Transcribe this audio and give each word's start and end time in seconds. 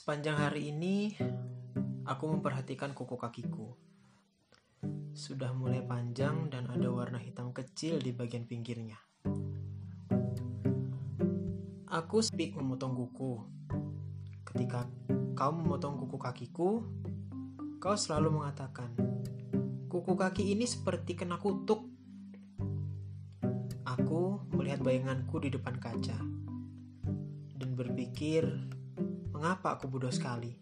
Sepanjang 0.00 0.40
hari 0.40 0.72
ini, 0.72 1.12
aku 2.08 2.24
memperhatikan 2.32 2.96
kuku 2.96 3.20
kakiku. 3.20 3.76
Sudah 5.12 5.52
mulai 5.52 5.84
panjang 5.84 6.48
dan 6.48 6.72
ada 6.72 6.88
warna 6.88 7.20
hitam 7.20 7.52
kecil 7.52 8.00
di 8.00 8.08
bagian 8.08 8.48
pinggirnya. 8.48 8.96
Aku 11.84 12.24
speak 12.24 12.56
memotong 12.56 12.96
kuku. 12.96 13.44
Ketika 14.48 14.88
kau 15.36 15.52
memotong 15.52 16.00
kuku 16.00 16.16
kakiku, 16.16 16.80
kau 17.76 17.92
selalu 17.92 18.40
mengatakan, 18.40 18.96
kuku 19.92 20.16
kaki 20.16 20.56
ini 20.56 20.64
seperti 20.64 21.12
kena 21.12 21.36
kutuk. 21.36 21.84
Aku 23.84 24.48
melihat 24.56 24.80
bayanganku 24.80 25.44
di 25.44 25.52
depan 25.52 25.76
kaca 25.76 26.16
dan 27.60 27.76
berpikir, 27.76 28.48
mengapa 29.40 29.80
aku 29.80 29.88
bodoh 29.88 30.12
sekali 30.12 30.52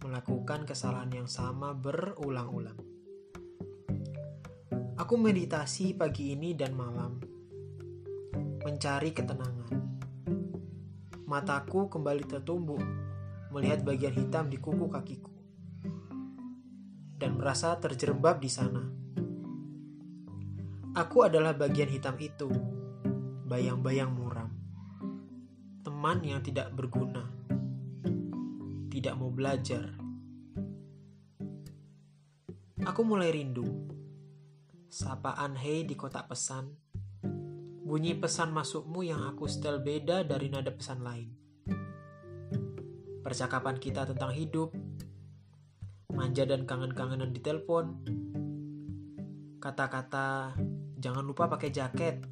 melakukan 0.00 0.64
kesalahan 0.64 1.12
yang 1.12 1.28
sama 1.28 1.76
berulang-ulang. 1.76 2.80
Aku 4.96 5.20
meditasi 5.20 5.92
pagi 5.92 6.32
ini 6.32 6.56
dan 6.56 6.72
malam, 6.72 7.20
mencari 8.64 9.12
ketenangan. 9.12 9.68
Mataku 11.28 11.92
kembali 11.92 12.24
tertumbuk 12.24 12.80
melihat 13.52 13.84
bagian 13.84 14.16
hitam 14.16 14.48
di 14.48 14.56
kuku 14.56 14.88
kakiku, 14.88 15.36
dan 17.20 17.36
merasa 17.36 17.76
terjerembab 17.76 18.40
di 18.40 18.48
sana. 18.48 18.80
Aku 20.96 21.20
adalah 21.20 21.52
bagian 21.52 21.92
hitam 21.92 22.16
itu, 22.16 22.48
bayang-bayang 23.44 24.08
muram, 24.08 24.25
teman 26.06 26.22
yang 26.22 26.38
tidak 26.38 26.70
berguna, 26.70 27.26
tidak 28.94 29.18
mau 29.18 29.26
belajar. 29.26 29.90
Aku 32.86 33.02
mulai 33.02 33.34
rindu. 33.34 33.66
Sapaan 34.86 35.58
hei 35.58 35.82
di 35.82 35.98
kotak 35.98 36.30
pesan. 36.30 36.70
Bunyi 37.82 38.14
pesan 38.14 38.54
masukmu 38.54 39.02
yang 39.02 39.18
aku 39.26 39.50
setel 39.50 39.82
beda 39.82 40.22
dari 40.22 40.46
nada 40.46 40.70
pesan 40.70 41.02
lain. 41.02 41.34
Percakapan 43.26 43.74
kita 43.74 44.06
tentang 44.06 44.30
hidup. 44.30 44.78
Manja 46.14 46.46
dan 46.46 46.70
kangen-kangenan 46.70 47.34
di 47.34 47.42
telepon. 47.42 48.06
Kata-kata 49.58 50.54
jangan 51.02 51.26
lupa 51.26 51.50
pakai 51.50 51.74
jaket. 51.74 52.22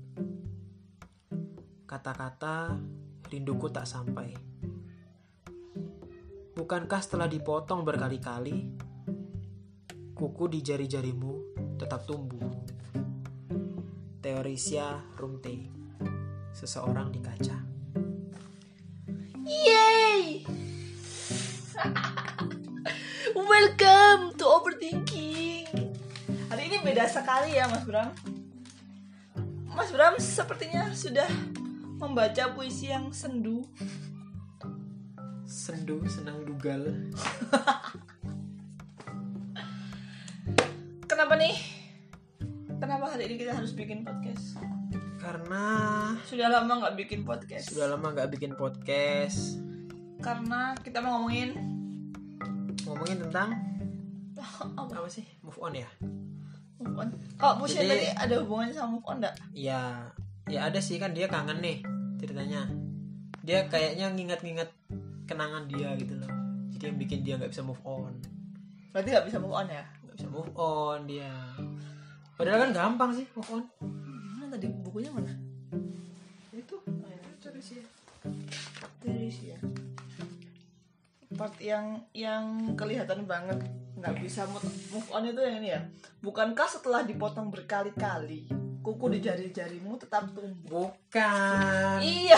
Kata-kata 1.91 2.78
rinduku 3.35 3.67
tak 3.67 3.83
sampai. 3.83 4.31
Bukankah 6.55 7.03
setelah 7.03 7.27
dipotong 7.27 7.83
berkali-kali, 7.83 8.71
kuku 10.15 10.45
di 10.47 10.63
jari-jarimu 10.63 11.33
tetap 11.75 12.07
tumbuh? 12.07 12.47
Teorisia 14.23 15.03
Rumte, 15.19 15.67
seseorang 16.55 17.11
di 17.11 17.19
kaca. 17.19 17.59
Yay! 19.43 20.47
Welcome 23.35 24.39
to 24.39 24.47
overthinking. 24.47 25.67
Hari 26.55 26.63
ini 26.71 26.79
beda 26.87 27.11
sekali 27.11 27.59
ya 27.59 27.67
Mas 27.67 27.83
Bram. 27.83 28.15
Mas 29.75 29.91
Bram 29.91 30.15
sepertinya 30.23 30.95
sudah 30.95 31.27
membaca 32.05 32.53
puisi 32.53 32.93
yang 32.93 33.09
sendu. 33.11 33.65
Sendu, 35.48 36.05
senang 36.05 36.45
dugal. 36.45 36.85
Kenapa 41.09 41.35
nih? 41.39 41.57
Kenapa 42.77 43.09
hari 43.09 43.33
ini 43.33 43.41
kita 43.41 43.57
harus 43.57 43.73
bikin 43.73 44.05
podcast? 44.05 44.61
Karena 45.17 45.64
Sudah 46.29 46.53
lama 46.53 46.85
nggak 46.85 46.97
bikin 47.01 47.25
podcast. 47.25 47.73
sudah 47.73 47.89
lama 47.89 48.13
nggak 48.13 48.29
bikin 48.29 48.53
podcast 48.53 49.57
Karena 50.20 50.77
kita 50.77 51.01
mau 51.01 51.17
ngomongin 51.17 51.57
ngomongin 52.85 53.25
tentang 53.25 53.57
apa? 54.77 54.93
apa 55.01 55.09
sih 55.09 55.25
move 55.41 55.57
on 55.57 55.73
ya? 55.73 55.89
Move 56.77 56.93
on. 56.98 57.09
Kalau 57.41 57.57
puisi 57.57 57.81
Jadi- 57.81 57.89
tadi 57.89 58.07
ada 58.13 58.35
hubungannya 58.45 58.75
sama 58.77 58.89
move 58.93 59.07
on 59.09 59.17
nggak? 59.25 59.35
Ya, 59.57 60.13
ya 60.45 60.69
ada 60.69 60.77
sih 60.77 61.01
kan 61.01 61.17
dia 61.17 61.25
kangen 61.25 61.64
nih 61.64 61.81
ceritanya. 62.24 62.64
Dia 63.45 63.68
kayaknya 63.68 64.08
nginget-nginget 64.17 64.70
kenangan 65.29 65.68
dia 65.68 65.92
gitu 66.01 66.17
loh. 66.17 66.33
Jadi 66.73 66.83
yang 66.89 66.98
bikin 66.98 67.20
dia 67.20 67.35
nggak 67.36 67.52
bisa 67.52 67.61
move 67.61 67.80
on, 67.85 68.17
Berarti 68.90 69.08
nggak 69.12 69.27
bisa 69.29 69.39
move 69.39 69.55
on 69.55 69.68
ya? 69.68 69.85
nggak 70.08 70.17
bisa 70.17 70.29
move 70.33 70.52
on 70.57 70.98
dia. 71.05 71.33
Padahal 72.34 72.67
kan 72.67 72.70
gampang 72.73 73.11
sih 73.13 73.27
move 73.36 73.51
on. 73.52 73.63
Mana 74.40 74.57
tadi 74.57 74.67
bukunya 74.73 75.13
mana? 75.13 75.30
Itu 76.51 76.80
Terus 77.45 79.36
ya. 79.45 79.58
Part 81.34 81.58
yang 81.61 82.01
yang 82.17 82.73
kelihatan 82.79 83.29
banget 83.29 83.61
nggak 84.01 84.17
bisa 84.24 84.48
move 84.48 85.08
on 85.13 85.29
itu 85.29 85.40
yang 85.45 85.61
ini 85.61 85.68
ya. 85.77 85.80
Bukankah 86.24 86.67
setelah 86.67 87.05
dipotong 87.05 87.52
berkali-kali 87.52 88.48
kuku 88.84 89.17
di 89.17 89.18
jari-jarimu 89.24 89.96
tetap 89.96 90.28
tumbuh? 90.36 90.92
bukan. 90.92 91.98
Iya. 92.05 92.36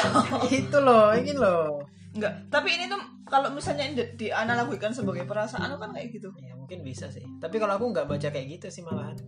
itu 0.63 0.79
loh, 0.79 1.11
ini 1.11 1.35
loh. 1.35 1.83
Enggak. 2.15 2.47
Tapi 2.49 2.79
ini 2.79 2.87
tuh 2.87 3.03
kalau 3.27 3.51
misalnya 3.51 3.91
di- 3.91 4.15
dianalogikan 4.15 4.95
sebagai 4.95 5.27
perasaan 5.27 5.75
kan 5.75 5.91
kayak 5.91 6.15
gitu. 6.15 6.31
Ya 6.39 6.55
mungkin 6.55 6.87
bisa 6.87 7.11
sih. 7.11 7.27
Tapi 7.43 7.59
kalau 7.59 7.75
aku 7.75 7.91
nggak 7.91 8.07
baca 8.07 8.29
kayak 8.31 8.47
gitu 8.57 8.71
sih 8.71 8.87
malahan. 8.87 9.19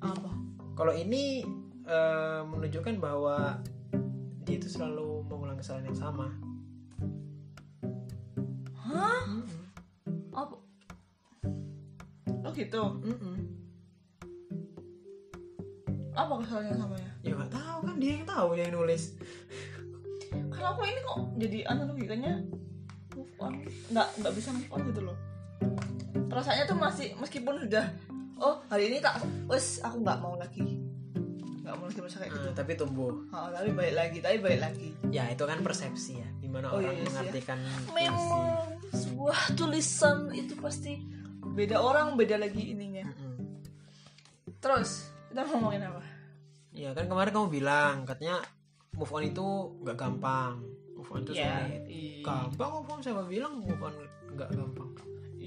Apa? 0.00 0.30
Kalau 0.72 0.96
ini 0.96 1.44
eh, 1.84 2.40
menunjukkan 2.48 2.96
bahwa 2.96 3.60
dia 4.48 4.56
itu 4.56 4.72
selalu 4.72 5.28
mengulang 5.28 5.60
kesalahan 5.60 5.92
yang 5.92 6.00
sama. 6.00 6.32
Hah? 8.88 9.22
Apa? 10.32 10.56
Oh 12.40 12.52
gitu. 12.56 12.82
Mm-mm. 13.04 13.37
Apa 16.18 16.32
kesalahannya 16.36 16.74
sama 16.74 16.96
ya? 16.96 17.10
Ya 17.22 17.32
nggak 17.32 17.52
tahu 17.52 17.78
kan 17.80 17.94
dia 17.96 18.10
yang 18.12 18.26
tahu 18.26 18.48
dia 18.52 18.62
yang 18.64 18.74
nulis. 18.74 19.02
Kalau 20.50 20.68
aku 20.68 20.82
ini 20.82 21.00
kok 21.00 21.18
jadi 21.36 21.58
analogikannya 21.64 22.32
move 23.14 23.34
on 23.38 23.54
nggak 23.88 24.08
nggak 24.16 24.32
bisa 24.32 24.48
move 24.50 24.70
on 24.70 24.80
gitu 24.84 25.00
loh 25.02 25.16
perasaannya 26.28 26.64
tuh 26.64 26.76
masih 26.76 27.08
meskipun 27.16 27.58
sudah 27.58 27.90
oh 28.36 28.62
hari 28.68 28.86
ini 28.86 28.98
tak 28.98 29.18
wes 29.44 29.80
aku 29.80 29.98
nggak 29.98 30.18
mau 30.18 30.34
lagi 30.34 30.62
nggak 31.58 31.74
mau 31.74 31.84
lagi 31.84 31.98
merasa 31.98 32.18
kayak 32.20 32.30
gitu 32.32 32.46
Ah, 32.46 32.54
tapi 32.54 32.72
tumbuh. 32.74 33.10
oh, 33.26 33.48
tapi 33.50 33.70
baik 33.72 33.90
lagi 33.92 34.18
tapi 34.20 34.38
baik 34.38 34.60
lagi 34.60 34.88
Ya 35.08 35.26
itu 35.26 35.42
kan 35.42 35.58
persepsi 35.60 36.14
ya, 36.16 36.28
gimana 36.38 36.68
Oh, 36.68 36.78
orang 36.78 36.92
iya 36.92 37.00
ya. 37.00 37.06
mengartikan 37.08 37.58
puisi. 37.58 37.90
memang 37.96 38.60
sebuah 38.92 39.40
tulisan 39.54 40.18
itu 40.30 40.54
pasti 40.54 40.92
beda 41.48 41.76
orang 41.76 42.14
beda 42.14 42.36
lagi 42.36 42.70
ininya 42.70 43.08
terus 44.58 45.10
kita 45.28 45.42
mau 45.44 45.58
ngomongin 45.58 45.86
apa 45.86 46.02
Ya 46.78 46.94
kan 46.94 47.10
kemarin 47.10 47.34
kamu 47.34 47.48
bilang 47.50 48.06
katanya 48.06 48.38
move 48.94 49.10
on 49.10 49.26
itu 49.26 49.46
nggak 49.82 49.98
gampang, 49.98 50.62
move 50.94 51.10
on 51.10 51.26
itu 51.26 51.34
ya 51.34 51.66
sulit. 51.66 51.82
Gampang 52.22 52.70
move 52.78 52.90
on 52.94 52.98
siapa 53.02 53.26
bilang 53.26 53.58
move 53.58 53.82
on 53.82 53.94
nggak 54.38 54.54
gampang? 54.54 54.90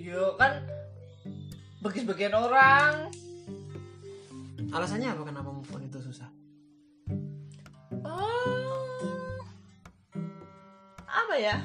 iya 0.02 0.34
kan 0.36 0.66
bagi 1.80 2.02
sebagian 2.02 2.34
orang 2.34 3.14
Alasannya 4.72 5.12
apa 5.12 5.24
kenapa 5.28 5.50
move 5.51 5.72
on 5.72 5.83
itu 5.86 6.00
susah? 6.00 6.28
oh 8.01 9.39
apa 11.06 11.36
ya 11.38 11.60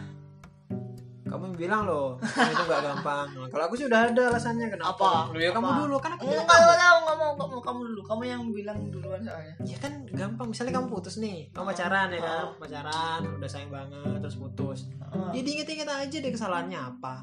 Kamu 1.37 1.53
bilang 1.53 1.83
loh, 1.85 2.17
itu 2.23 2.63
nggak 2.63 2.81
gampang. 2.83 3.27
Nah, 3.31 3.49
kalau 3.53 3.65
aku 3.65 3.75
sih 3.75 3.85
udah 3.85 4.01
ada 4.09 4.23
alasannya 4.29 4.67
kenapa. 4.67 4.97
Apa? 4.97 5.13
Loh, 5.31 5.41
ya 5.41 5.51
kamu 5.51 5.69
dulu 5.85 5.97
kan 5.97 6.11
aku 6.13 6.23
Enggak, 6.23 6.43
bilang 6.43 6.47
enggak, 6.47 6.79
kamu. 6.79 7.17
mau, 7.17 7.31
enggak 7.31 7.49
mau, 7.49 7.61
kamu 7.63 7.81
dulu. 7.87 8.01
Kamu 8.03 8.23
yang 8.25 8.43
bilang 8.51 8.79
duluan 8.89 9.21
soalnya. 9.21 9.55
Ya 9.63 9.77
kan 9.77 9.93
gampang, 10.09 10.47
misalnya 10.49 10.73
kamu 10.75 10.87
putus 10.89 11.15
nih, 11.17 11.51
kamu 11.51 11.63
Oh. 11.63 11.69
pacaran 11.69 12.09
ya 12.09 12.21
kan, 12.21 12.43
Oh. 12.43 12.53
pacaran, 12.57 13.21
udah 13.33 13.49
sayang 13.49 13.69
banget, 13.69 14.17
terus 14.19 14.37
putus. 14.37 14.79
Heeh. 14.89 15.31
Ya 15.31 15.41
diinget-inget 15.43 15.87
aja 15.87 16.17
deh 16.17 16.31
kesalahannya 16.31 16.79
apa. 16.79 17.15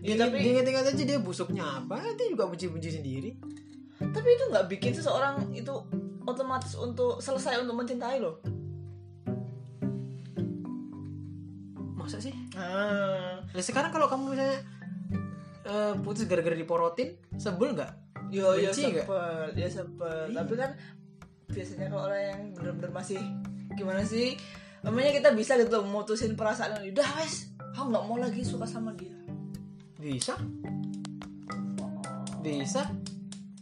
Ya, 0.00 0.14
Ya, 0.14 0.22
tapi- 0.22 0.38
diinget-inget 0.38 0.86
aja 0.86 1.02
dia 1.02 1.18
busuknya 1.18 1.64
apa, 1.66 1.98
dia 2.14 2.26
juga 2.26 2.46
benci-benci 2.46 2.90
sendiri. 2.92 3.30
Tapi 3.96 4.28
itu 4.28 4.44
nggak 4.46 4.68
bikin 4.68 4.92
seseorang 4.92 5.50
itu 5.50 5.72
otomatis 6.22 6.74
untuk 6.74 7.18
selesai 7.18 7.58
untuk 7.58 7.74
mencintai 7.76 8.18
loh. 8.18 8.38
Masa 12.06 12.18
sih? 12.22 12.34
Ah. 12.54 13.42
Nah, 13.42 13.62
sekarang 13.62 13.90
kalau 13.90 14.06
kamu 14.06 14.38
misalnya 14.38 14.58
eh, 15.66 15.92
putus 16.00 16.30
gara-gara 16.30 16.54
diporotin, 16.54 17.18
sebel 17.34 17.74
nggak? 17.74 17.92
Yo, 18.30 18.54
yo 18.54 18.70
Benci 18.70 18.94
nggak? 18.94 19.06
sempet, 19.10 19.50
ya 19.58 19.68
sempet. 19.68 20.26
Iya. 20.30 20.36
Tapi 20.42 20.54
kan 20.54 20.70
biasanya 21.50 21.86
kalau 21.90 22.02
orang 22.06 22.22
yang 22.22 22.40
bener-bener 22.54 22.90
masih 22.94 23.18
gimana 23.74 24.06
sih? 24.06 24.38
Namanya 24.86 25.10
kita 25.18 25.34
bisa 25.34 25.58
gitu 25.58 25.82
memutusin 25.82 26.38
perasaan 26.38 26.78
udah 26.86 27.08
wes 27.18 27.56
aku 27.76 27.92
nggak 27.92 28.06
mau 28.08 28.16
lagi 28.16 28.40
suka 28.40 28.64
sama 28.64 28.96
dia 28.96 29.12
bisa 30.00 30.32
bisa 32.40 32.88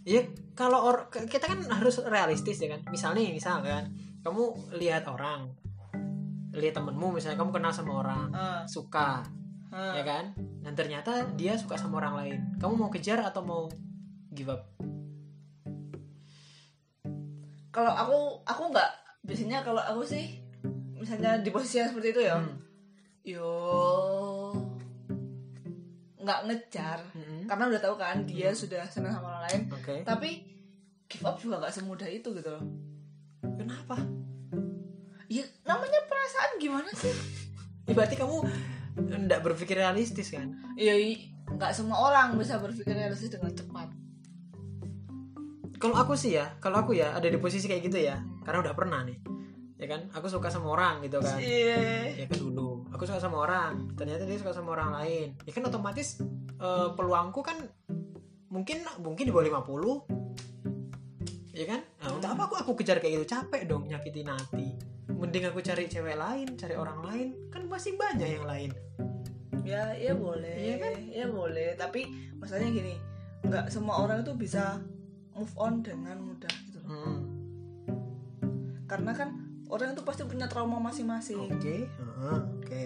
ya 0.07 0.23
kalau 0.55 0.87
or 0.87 1.11
kita 1.11 1.51
kan 1.51 1.67
harus 1.67 1.99
realistis 2.07 2.63
ya 2.63 2.79
kan 2.79 2.87
misalnya 2.95 3.27
misal 3.35 3.59
kan 3.67 3.91
kamu 4.23 4.55
lihat 4.79 5.11
orang 5.11 5.51
lihat 6.55 6.75
temenmu 6.79 7.11
misalnya 7.11 7.39
kamu 7.43 7.51
kenal 7.51 7.73
sama 7.75 7.93
orang 8.07 8.31
Ah, 8.31 8.63
suka 8.65 9.27
ah. 9.75 9.93
ya 9.99 10.03
kan? 10.07 10.31
Dan 10.63 10.73
ternyata 10.79 11.27
dia 11.35 11.59
suka 11.59 11.75
sama 11.75 11.99
orang 12.01 12.15
lain. 12.25 12.39
Kamu 12.63 12.75
mau 12.79 12.91
kejar 12.91 13.21
atau 13.21 13.43
mau 13.43 13.63
give 14.31 14.49
up? 14.49 14.63
Kalau 17.75 17.91
aku 17.91 18.19
aku 18.47 18.63
nggak. 18.71 18.91
Biasanya 19.27 19.67
kalau 19.67 19.83
aku 19.83 20.07
sih 20.07 20.39
misalnya 20.95 21.43
di 21.43 21.51
posisi 21.51 21.83
yang 21.83 21.91
seperti 21.91 22.09
itu 22.15 22.23
ya. 22.23 22.39
Hmm. 22.39 22.55
yo. 23.27 23.51
Nggak 26.23 26.41
ngejar. 26.49 26.99
Mm-mm. 27.13 27.45
karena 27.45 27.69
udah 27.69 27.81
tahu 27.83 27.97
kan 28.01 28.25
dia 28.25 28.49
sudah 28.57 28.87
senang 28.89 29.13
sama 29.13 29.37
orang 29.37 29.45
lain. 29.51 29.61
Oke. 29.75 29.97
Tapi 30.07 30.31
give 31.11 31.27
up 31.27 31.37
juga 31.37 31.61
nggak 31.61 31.75
semudah 31.75 32.09
itu 32.09 32.31
gitu 32.33 32.49
loh. 32.49 32.65
Kenapa 33.45 34.01
namanya 35.75 36.01
perasaan 36.07 36.51
gimana 36.57 36.91
sih? 36.95 37.11
Ya, 37.91 37.93
berarti 37.99 38.15
kamu 38.15 38.37
nggak 38.95 39.41
berpikir 39.43 39.75
realistis 39.75 40.31
kan? 40.31 40.55
Ya 40.79 40.95
i- 40.95 41.35
nggak 41.45 41.75
semua 41.75 41.99
orang 42.09 42.39
bisa 42.39 42.63
berpikir 42.63 42.95
realistis 42.95 43.35
dengan 43.35 43.51
cepat. 43.53 43.91
Kalau 45.77 45.99
aku 45.99 46.15
sih 46.17 46.39
ya 46.39 46.55
kalau 46.63 46.81
aku 46.81 46.97
ya 46.97 47.13
ada 47.13 47.29
di 47.29 47.37
posisi 47.37 47.69
kayak 47.69 47.83
gitu 47.85 47.99
ya 48.01 48.17
karena 48.47 48.65
udah 48.65 48.73
pernah 48.73 49.05
nih 49.05 49.19
ya 49.77 49.87
kan? 49.91 50.09
Aku 50.17 50.31
suka 50.31 50.49
sama 50.49 50.73
orang 50.73 51.03
gitu 51.05 51.21
kan. 51.21 51.37
Iya. 51.37 52.25
Ya 52.25 52.27
kan 52.31 52.39
dulu 52.41 52.89
aku 52.89 53.05
suka 53.05 53.21
sama 53.21 53.45
orang 53.45 53.93
ternyata 53.99 54.25
dia 54.25 54.39
suka 54.41 54.55
sama 54.57 54.73
orang 54.79 54.97
lain. 55.03 55.29
Ya 55.45 55.53
kan 55.53 55.67
otomatis 55.69 56.23
eh, 56.57 56.89
peluangku 56.97 57.43
kan 57.45 57.59
mungkin 58.49 58.87
mungkin 59.03 59.25
di 59.29 59.33
bawah 59.35 59.61
50 59.61 61.53
ya 61.53 61.67
kan? 61.69 61.81
Nah, 62.01 62.09
untuk 62.17 62.31
apa 62.33 62.43
aku 62.49 62.55
aku 62.65 62.73
kejar 62.81 62.99
kayak 63.03 63.21
gitu 63.21 63.27
capek 63.37 63.67
dong 63.69 63.85
nyakitin 63.91 64.31
hati 64.31 64.75
mending 65.25 65.49
aku 65.49 65.65
cari 65.65 65.89
cewek 65.89 66.21
lain 66.21 66.53
cari 66.61 66.77
orang 66.77 67.01
lain. 67.01 67.29
Kan 67.49 67.65
masih 67.65 67.97
banyak 67.97 68.29
yang 68.29 68.45
lain. 68.45 68.71
Ya 69.65 69.97
ya 69.97 70.13
boleh. 70.13 70.53
Iya 70.53 70.77
kan? 70.77 70.93
ya 71.09 71.27
boleh. 71.33 71.73
Tapi 71.81 72.13
masalahnya 72.37 72.71
gini 72.77 72.95
nggak 73.45 73.73
semua 73.73 74.05
orang 74.05 74.21
itu 74.21 74.37
bisa 74.37 74.81
move 75.33 75.55
on 75.57 75.81
dengan 75.81 76.21
mudah 76.21 76.53
gitu 76.69 76.79
loh. 76.85 76.89
Hmm, 76.93 77.19
karena 78.85 79.13
kan 79.17 79.37
orang 79.73 79.97
itu 79.97 80.05
pasti 80.05 80.29
punya 80.29 80.45
trauma 80.45 80.77
masing-masing. 80.81 81.41
Oke 81.49 81.89
heeh, 81.89 82.39
oke. 82.61 82.83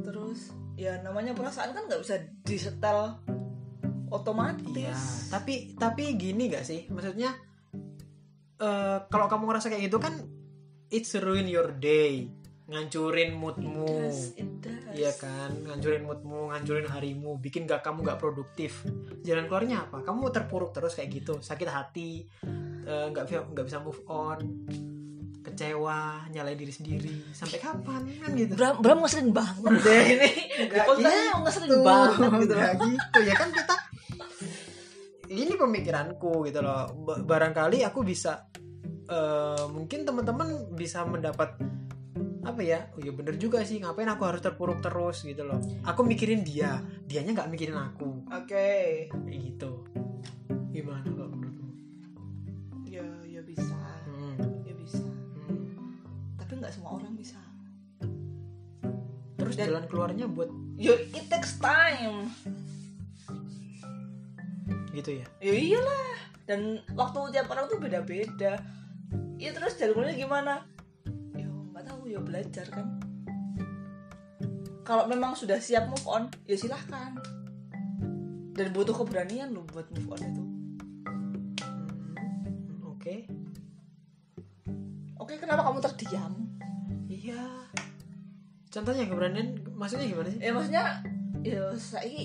Terus 0.00 0.52
ya 0.76 1.00
namanya 1.00 1.32
perasaan 1.32 1.72
kan 1.72 1.88
nggak 1.88 2.00
bisa 2.04 2.16
disetel 2.44 3.20
otomatis. 4.12 4.72
Iya, 4.76 4.96
tapi 5.32 5.76
tapi 5.76 6.16
gini 6.16 6.52
gak 6.52 6.64
sih? 6.64 6.86
Maksudnya 6.92 7.32
eh 8.56 8.98
kalau 9.12 9.28
kamu 9.28 9.52
ngerasa 9.52 9.68
kayak 9.68 9.92
gitu 9.92 10.00
kan 10.00 10.16
it's 10.88 11.14
ruin 11.16 11.46
your 11.46 11.72
day, 11.72 12.30
ngancurin 12.64 13.32
moodmu. 13.32 13.86
Yes, 14.06 14.34
it 14.34 14.50
does. 14.58 14.74
Iya 14.90 15.12
kan, 15.12 15.50
ngancurin 15.62 16.02
moodmu, 16.02 16.50
ngancurin 16.50 16.86
harimu, 16.86 17.36
bikin 17.36 17.64
gak 17.64 17.82
kamu 17.82 18.02
gak 18.02 18.16
produktif. 18.16 18.80
Jalan 19.20 19.44
keluarnya 19.44 19.84
apa? 19.84 20.00
Kamu 20.00 20.30
terpuruk 20.30 20.70
terus 20.70 20.94
kayak 20.94 21.10
gitu, 21.12 21.34
sakit 21.38 21.68
hati, 21.68 22.24
eh, 22.82 23.06
nggak 23.08 23.24
bisa 23.24 23.44
nggak 23.44 23.66
bisa 23.66 23.78
move 23.78 24.00
on, 24.06 24.38
kecewa, 25.42 26.26
nyalain 26.28 26.56
diri 26.56 26.72
sendiri. 26.72 27.14
Sampai 27.30 27.58
kapan 27.58 28.02
kan 28.16 28.30
gitu? 28.32 28.52
Bram, 28.56 28.74
Bram 28.80 28.98
ngeselin 29.00 29.30
banget 29.30 29.72
deh 29.84 30.04
ini 30.08 30.30
Nggak 30.66 30.84
Podcastnya 30.86 31.34
ngeselin 31.38 31.68
gitu. 31.68 31.78
banget 31.84 32.30
gitu 32.40 32.54
Nggak 32.54 32.74
gitu 32.80 33.18
ya 33.22 33.34
kan 33.36 33.48
kita 33.52 33.74
ini 35.26 35.52
pemikiranku 35.52 36.46
gitu 36.46 36.62
loh 36.62 36.86
Ba- 37.02 37.18
barangkali 37.20 37.82
aku 37.82 38.00
bisa 38.02 38.46
eh, 39.06 39.64
mungkin 39.70 40.02
teman-teman 40.02 40.74
bisa 40.74 41.06
mendapat 41.06 41.54
apa 42.46 42.62
ya 42.62 42.86
oh 42.94 43.02
ya 43.02 43.10
bener 43.10 43.34
juga 43.42 43.66
sih 43.66 43.82
ngapain 43.82 44.06
aku 44.06 44.22
harus 44.22 44.38
terpuruk 44.38 44.78
terus 44.78 45.26
gitu 45.26 45.42
loh. 45.42 45.58
Aku 45.82 46.06
mikirin 46.06 46.46
dia 46.46 46.78
dianya 47.02 47.42
nggak 47.42 47.50
mikirin 47.50 47.74
aku. 47.74 48.22
Oke. 48.30 49.10
Kayak 49.10 49.40
gitu. 49.42 49.82
Gimana 50.70 51.02
kalau 51.10 51.34
menurutmu? 51.34 51.70
Ya 52.86 53.02
ya 53.26 53.42
bisa. 53.42 53.74
Hmm, 54.06 54.38
ya 54.62 54.74
bisa. 54.78 55.02
Hmm. 55.02 55.74
tapi 56.38 56.52
nggak 56.62 56.70
semua 56.70 57.02
orang 57.02 57.18
bisa. 57.18 57.38
Terus 59.36 59.54
Dan- 59.58 59.66
jalan 59.74 59.84
keluarnya 59.90 60.26
buat 60.30 60.50
ya 60.78 60.94
it 60.94 61.26
takes 61.26 61.58
time. 61.58 62.30
Gitu 64.94 65.18
ya? 65.18 65.26
Ya 65.42 65.52
iyalah. 65.52 66.06
Dan 66.46 66.78
waktu 66.94 67.34
tiap 67.34 67.50
orang 67.50 67.66
tuh 67.66 67.82
beda-beda 67.82 68.62
ya 69.36 69.52
terus 69.52 69.76
jalurnya 69.76 70.16
gimana? 70.16 70.64
Ya 71.36 71.48
nggak 71.48 71.84
tahu 71.84 72.08
ya 72.08 72.20
belajar 72.20 72.66
kan. 72.72 73.00
Kalau 74.86 75.04
memang 75.10 75.34
sudah 75.36 75.60
siap 75.60 75.90
move 75.90 76.06
on 76.08 76.30
ya 76.48 76.56
silahkan. 76.56 77.18
Dan 78.56 78.72
butuh 78.72 78.96
keberanian 78.96 79.52
loh 79.52 79.68
buat 79.68 79.84
move 79.92 80.08
on 80.08 80.20
itu. 80.24 80.44
Hmm, 82.00 82.80
oke. 82.88 83.16
Oke 85.20 85.34
kenapa 85.36 85.68
kamu 85.68 85.84
terdiam? 85.84 86.32
Iya. 87.10 87.68
Contohnya 88.72 89.04
keberanian 89.04 89.60
maksudnya 89.76 90.08
gimana 90.08 90.28
sih? 90.32 90.40
Ya 90.40 90.52
maksudnya 90.56 90.84
ya 91.44 91.62
saya 91.76 92.22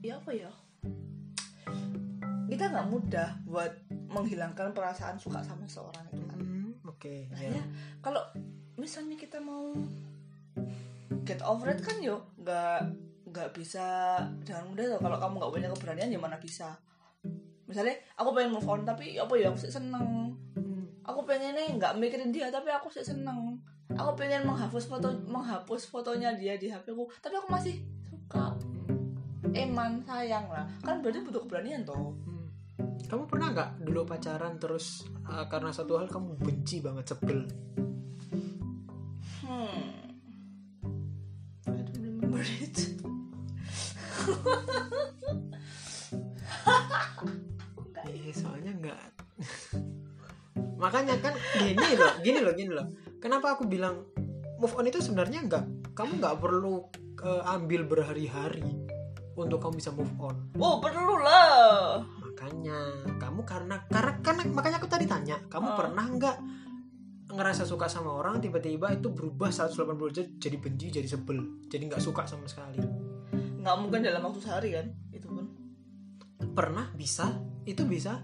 ya 0.00 0.16
apa 0.16 0.30
ya? 0.32 0.52
Kita 2.48 2.70
nggak 2.70 2.88
mudah 2.88 3.42
buat 3.44 3.72
menghilangkan 3.90 4.70
perasaan 4.70 5.18
suka 5.18 5.42
sama 5.42 5.66
seorang 5.66 6.13
Hmm, 6.94 7.00
oke 7.00 7.14
Nah, 7.34 7.40
ya. 7.42 7.50
ya, 7.58 7.64
kalau 7.98 8.22
misalnya 8.78 9.18
kita 9.18 9.42
mau 9.42 9.74
get 11.26 11.40
over 11.42 11.72
it 11.72 11.80
kan 11.82 11.98
yuk 11.98 12.22
nggak 12.38 12.86
nggak 13.34 13.50
bisa 13.50 14.18
dengan 14.46 14.70
mudah 14.70 14.84
tuh. 14.94 15.00
Kalau 15.02 15.16
kamu 15.18 15.34
nggak 15.42 15.52
punya 15.52 15.68
keberanian 15.74 16.14
ya 16.14 16.20
mana 16.22 16.38
bisa? 16.38 16.78
Misalnya 17.66 17.98
aku 18.14 18.30
pengen 18.30 18.54
move 18.54 18.68
on 18.68 18.86
tapi 18.86 19.18
apa 19.18 19.34
ya 19.34 19.50
aku 19.50 19.58
sih 19.58 19.72
seneng. 19.72 20.30
Hmm, 20.54 20.84
aku 21.02 21.26
pengennya 21.26 21.74
nggak 21.74 21.98
mikirin 21.98 22.30
dia 22.30 22.46
tapi 22.54 22.70
aku 22.70 22.86
sih 22.92 23.02
seneng. 23.02 23.58
Aku 23.90 24.14
pengen 24.14 24.46
menghapus 24.46 24.86
foto 24.86 25.10
menghapus 25.26 25.90
fotonya 25.90 26.30
dia 26.38 26.54
di 26.54 26.70
HP 26.70 26.94
ku 26.94 27.10
tapi 27.18 27.34
aku 27.34 27.50
masih 27.50 27.82
suka. 28.06 28.54
Eman 29.50 29.98
sayang 30.06 30.46
lah. 30.46 30.66
Kan 30.86 31.02
berarti 31.02 31.26
butuh 31.26 31.42
keberanian 31.42 31.82
toh. 31.82 32.14
hmm. 32.14 32.33
Kamu 33.04 33.30
pernah 33.30 33.54
nggak 33.54 33.70
dulu 33.86 34.02
pacaran 34.02 34.58
terus 34.58 35.06
uh, 35.30 35.46
karena 35.46 35.70
satu 35.70 36.00
hal 36.00 36.10
kamu 36.10 36.34
benci 36.40 36.82
banget 36.82 37.14
sebel? 37.14 37.46
hmm 39.44 39.84
I 41.68 41.80
don't 41.84 42.00
remember 42.00 42.42
it 42.42 42.76
Iya, 48.04 48.32
soalnya 48.32 48.72
nggak. 48.72 49.06
Makanya 50.82 51.16
kan 51.20 51.34
gini 51.60 51.92
loh, 51.96 52.12
gini 52.24 52.40
loh, 52.40 52.54
gini 52.56 52.72
loh. 52.72 52.86
Kenapa 53.20 53.56
aku 53.56 53.68
bilang 53.68 54.04
move 54.58 54.74
on 54.76 54.88
itu 54.88 55.00
sebenarnya 55.00 55.44
nggak, 55.44 55.94
kamu 55.96 56.20
nggak 56.20 56.36
perlu 56.40 56.88
uh, 57.24 57.42
ambil 57.56 57.84
berhari-hari 57.88 58.64
untuk 59.34 59.58
kamu 59.58 59.74
bisa 59.82 59.90
move 59.90 60.14
on. 60.22 60.36
oh 60.62 60.78
perlu 60.78 61.18
lah 61.18 62.00
Makanya 62.44 63.08
kamu 63.16 63.40
karena 63.48 63.76
karena 63.88 64.12
karena 64.20 64.42
makanya 64.52 64.76
aku 64.76 64.88
tadi 64.92 65.08
tanya, 65.08 65.40
kamu 65.48 65.72
Oh. 65.72 65.76
pernah 65.80 66.04
nggak 66.04 66.36
ngerasa 67.32 67.64
suka 67.64 67.88
sama 67.88 68.12
orang 68.20 68.36
tiba-tiba 68.36 68.92
itu 68.92 69.08
berubah 69.08 69.48
180 69.48 70.12
derajat 70.12 70.28
jadi 70.36 70.56
benci 70.60 70.92
jadi 70.92 71.08
sebel 71.08 71.40
jadi 71.72 71.88
nggak 71.88 72.04
suka 72.04 72.28
sama 72.28 72.44
sekali? 72.44 72.84
Nggak 73.64 73.76
mungkin 73.80 74.04
dalam 74.04 74.20
waktu 74.28 74.44
sehari 74.44 74.76
kan 74.76 74.92
itu 75.08 75.24
pun. 75.24 75.48
Pernah? 76.52 76.92
Bisa. 76.92 77.32
Itu 77.64 77.88
bisa. 77.88 78.20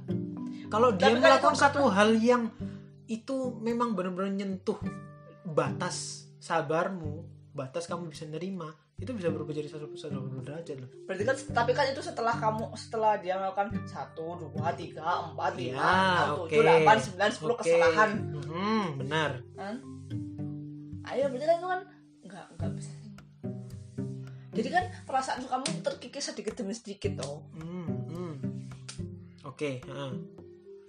Kalau 0.68 0.92
dia 0.92 1.08
Tapi 1.08 1.16
kan 1.16 1.40
melakukan 1.40 1.56
satu 1.56 1.88
hal 1.88 2.12
yang 2.20 2.52
itu 3.08 3.56
memang 3.58 3.96
benar-benar 3.96 4.36
nyentuh 4.36 4.76
batas 5.42 6.28
sabarmu 6.38 7.26
batas 7.50 7.90
kamu 7.90 8.06
bisa 8.12 8.28
nerima 8.30 8.70
itu 9.00 9.16
bisa 9.16 9.32
berubah 9.32 9.56
jadi 9.56 9.68
180 9.72 10.44
derajat 10.44 10.76
loh 10.76 10.90
berarti 11.08 11.24
kan 11.24 11.36
tapi 11.56 11.72
kan 11.72 11.88
itu 11.88 12.04
setelah 12.04 12.36
kamu 12.36 12.68
setelah 12.76 13.16
dia 13.16 13.40
melakukan 13.40 13.72
satu 13.88 14.36
dua 14.36 14.76
tiga 14.76 15.32
empat 15.32 15.56
lima 15.56 15.80
enam 15.80 16.44
oke. 16.44 16.52
tujuh 16.52 16.60
delapan 16.60 16.96
sembilan 17.00 17.30
sepuluh 17.32 17.56
kesalahan. 17.56 18.10
Hmm, 18.44 18.86
benar. 19.00 19.30
Kan? 19.56 19.74
Ayo 21.08 21.32
berarti 21.32 21.46
kan 21.48 21.56
itu 21.56 21.68
kan? 21.72 21.80
Nggak 22.28 22.46
nggak 22.60 22.70
bisa 22.76 22.92
jadi 24.50 24.68
kan 24.76 24.84
perasaan 25.06 25.46
kamu 25.46 25.80
terkikis 25.80 26.34
sedikit 26.34 26.58
demi 26.58 26.76
sedikit 26.76 27.22
toh. 27.22 27.48
Hmm, 27.56 27.88
hmm. 27.88 28.34
oke 29.48 29.70
heeh. 29.80 30.12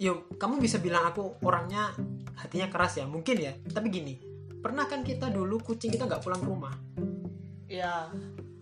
yuk 0.01 0.33
kamu 0.41 0.57
bisa 0.57 0.81
bilang 0.81 1.05
aku 1.07 1.39
orangnya 1.45 1.95
hatinya 2.35 2.67
keras 2.67 2.99
ya? 2.99 3.05
Mungkin 3.07 3.37
ya. 3.39 3.53
Tapi 3.55 3.87
gini 3.87 4.15
pernah 4.61 4.85
kan 4.85 5.01
kita 5.01 5.33
dulu 5.33 5.57
kucing 5.57 5.89
kita 5.89 6.05
nggak 6.05 6.21
pulang 6.21 6.37
ke 6.37 6.47
rumah 6.47 6.73
ya 7.71 8.11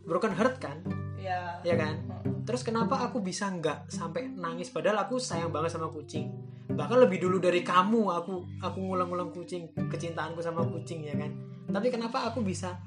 broken 0.06 0.30
heart 0.32 0.62
kan? 0.62 0.78
Ya 1.18 1.58
ya 1.62 1.74
kan? 1.74 1.98
Mm. 2.06 2.46
terus 2.46 2.62
kenapa 2.62 2.98
aku 2.98 3.22
bisa 3.22 3.46
nggak 3.46 3.90
sampai 3.90 4.30
nangis? 4.30 4.70
Padahal 4.70 5.06
aku 5.06 5.18
sayang 5.18 5.50
banget 5.50 5.74
sama 5.74 5.90
kucing. 5.90 6.30
Bahkan 6.70 6.98
lebih 7.02 7.22
dulu 7.22 7.38
dari 7.38 7.62
kamu 7.62 8.10
aku 8.10 8.46
aku 8.58 8.78
ngulang-ngulang 8.80 9.30
kucing 9.30 9.70
kecintaanku 9.74 10.42
sama 10.42 10.62
kucing 10.64 11.02
ya 11.02 11.14
kan? 11.14 11.30
Tapi 11.70 11.90
kenapa 11.90 12.26
aku 12.26 12.42
bisa 12.42 12.78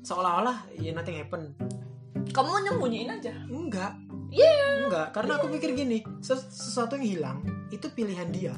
seolah-olah 0.00 0.70
ya 0.74 0.90
nothing 0.90 1.18
happen? 1.18 1.54
Kamu 2.30 2.66
nyembunyiin 2.66 3.10
aja. 3.12 3.34
Enggak 3.46 3.94
Iya. 4.26 4.86
enggak 4.86 5.14
karena 5.14 5.38
aku 5.38 5.46
pikir 5.54 5.78
gini 5.78 6.02
ses- 6.18 6.50
sesuatu 6.50 6.98
yang 6.98 7.06
hilang 7.06 7.38
itu 7.70 7.86
pilihan 7.88 8.26
dia 8.30 8.54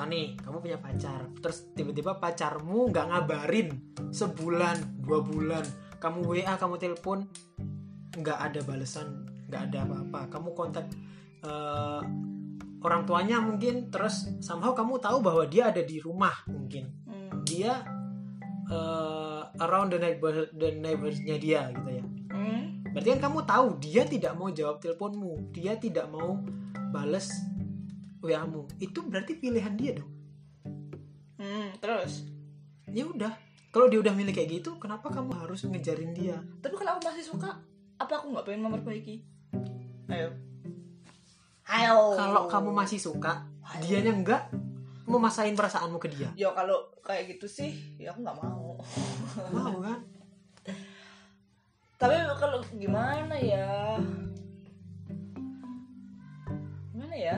contoh 0.00 0.16
nih 0.16 0.32
kamu 0.40 0.56
punya 0.64 0.78
pacar. 0.80 1.20
Terus 1.44 1.58
tiba-tiba 1.76 2.16
pacarmu 2.16 2.88
nggak 2.88 3.06
ngabarin 3.12 3.68
sebulan 4.08 5.04
dua 5.04 5.20
bulan. 5.20 5.64
Kamu 6.00 6.24
wa 6.24 6.56
kamu 6.56 6.74
telepon 6.80 7.28
nggak 8.16 8.38
ada 8.40 8.60
balasan 8.64 9.28
nggak 9.52 9.62
ada 9.68 9.78
apa-apa. 9.84 10.20
Kamu 10.32 10.56
kontak 10.56 10.88
eh, 11.44 12.02
orang 12.80 13.04
tuanya 13.04 13.44
mungkin 13.44 13.92
terus 13.92 14.32
somehow 14.40 14.72
kamu 14.72 14.96
tahu 15.04 15.20
bahwa 15.20 15.44
dia 15.44 15.68
ada 15.68 15.84
di 15.84 16.00
rumah 16.00 16.32
mungkin. 16.48 16.88
Hmm. 17.04 17.44
dia 17.44 17.84
eh, 18.72 19.42
around 19.60 19.92
the 19.92 20.00
neighbor 20.00 20.48
the 20.56 20.80
neighborsnya 20.80 21.36
dia 21.36 21.68
gitu 21.76 22.00
ya. 22.00 22.04
Hmm. 22.32 22.88
Berarti 22.96 23.20
kan 23.20 23.28
kamu 23.28 23.38
tahu 23.44 23.66
dia 23.84 24.08
tidak 24.08 24.32
mau 24.32 24.48
jawab 24.48 24.80
teleponmu, 24.80 25.52
dia 25.52 25.76
tidak 25.76 26.08
mau 26.08 26.40
bales 26.88 27.49
WA-mu. 28.20 28.68
Itu 28.78 29.02
berarti 29.02 29.34
pilihan 29.34 29.74
dia 29.74 29.96
dong. 29.96 30.10
Hmm. 31.36 31.72
terus 31.78 32.28
Ya 32.86 33.06
udah. 33.06 33.32
Kalau 33.70 33.86
dia 33.86 33.96
udah 33.96 34.10
milih 34.10 34.34
kayak 34.34 34.50
gitu, 34.60 34.76
kenapa 34.76 35.08
kamu 35.08 35.30
harus 35.36 35.62
ngejarin 35.62 36.10
dia? 36.10 36.36
tapi 36.58 36.74
kalau 36.74 36.98
aku 36.98 37.06
masih 37.06 37.22
suka 37.24 37.54
apa 37.96 38.12
aku 38.16 38.32
nggak 38.32 38.44
pengen 38.44 38.64
memperbaiki 38.66 39.22
ayo 40.08 40.32
ayo 41.70 41.96
Kalau 42.18 42.48
kamu 42.48 42.72
masih 42.72 42.98
suka, 42.98 43.46
dianya 43.78 44.10
enggak 44.10 44.50
memasain 45.06 45.54
perasaanmu 45.54 45.98
ke 45.98 46.08
dia. 46.08 46.28
ya 46.34 46.50
kalau 46.50 46.90
kayak 47.00 47.30
gitu 47.30 47.46
sih 47.46 47.70
ya 47.94 48.10
aku 48.10 48.20
nggak 48.20 48.38
mau 48.40 48.74
Mau 49.54 49.78
kan? 49.78 50.00
tapi 51.94 52.16
kalau 52.36 52.58
gimana 52.72 53.36
ya 53.36 54.00
gimana 56.90 57.14
ya 57.14 57.36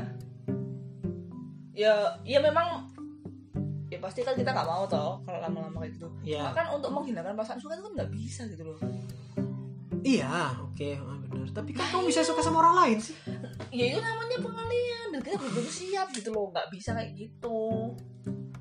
ya 1.83 1.95
ya 2.23 2.39
memang 2.39 2.87
ya 3.89 3.99
pasti 3.99 4.23
kan 4.23 4.33
kita 4.33 4.51
nggak 4.51 4.65
mau 4.65 4.85
toh 4.87 5.21
kalau 5.23 5.39
lama-lama 5.39 5.83
kayak 5.83 5.99
gitu 5.99 6.09
Ya. 6.23 6.47
Cuma 6.47 6.55
kan 6.55 6.67
untuk 6.73 6.91
menghindarkan 6.91 7.35
perasaan 7.35 7.59
suka 7.59 7.75
itu 7.75 7.85
kan 7.85 7.93
nggak 7.95 8.11
bisa 8.11 8.43
gitu 8.47 8.63
loh 8.65 8.79
Iya, 10.03 10.51
oke, 10.59 10.99
ah, 10.99 11.15
benar. 11.23 11.47
Tapi 11.55 11.71
kan 11.71 11.87
kamu 11.87 12.11
bisa 12.11 12.27
suka 12.27 12.43
sama 12.43 12.59
orang 12.59 12.75
lain 12.75 12.99
sih. 12.99 13.15
ya 13.71 13.87
itu 13.87 14.03
namanya 14.03 14.35
pengalian 14.37 15.07
dan 15.15 15.21
kita 15.23 15.39
belum 15.39 15.63
siap 15.65 16.11
gitu 16.11 16.35
loh 16.35 16.51
nggak 16.51 16.69
bisa 16.69 16.91
kayak 16.91 17.15
gitu 17.15 17.95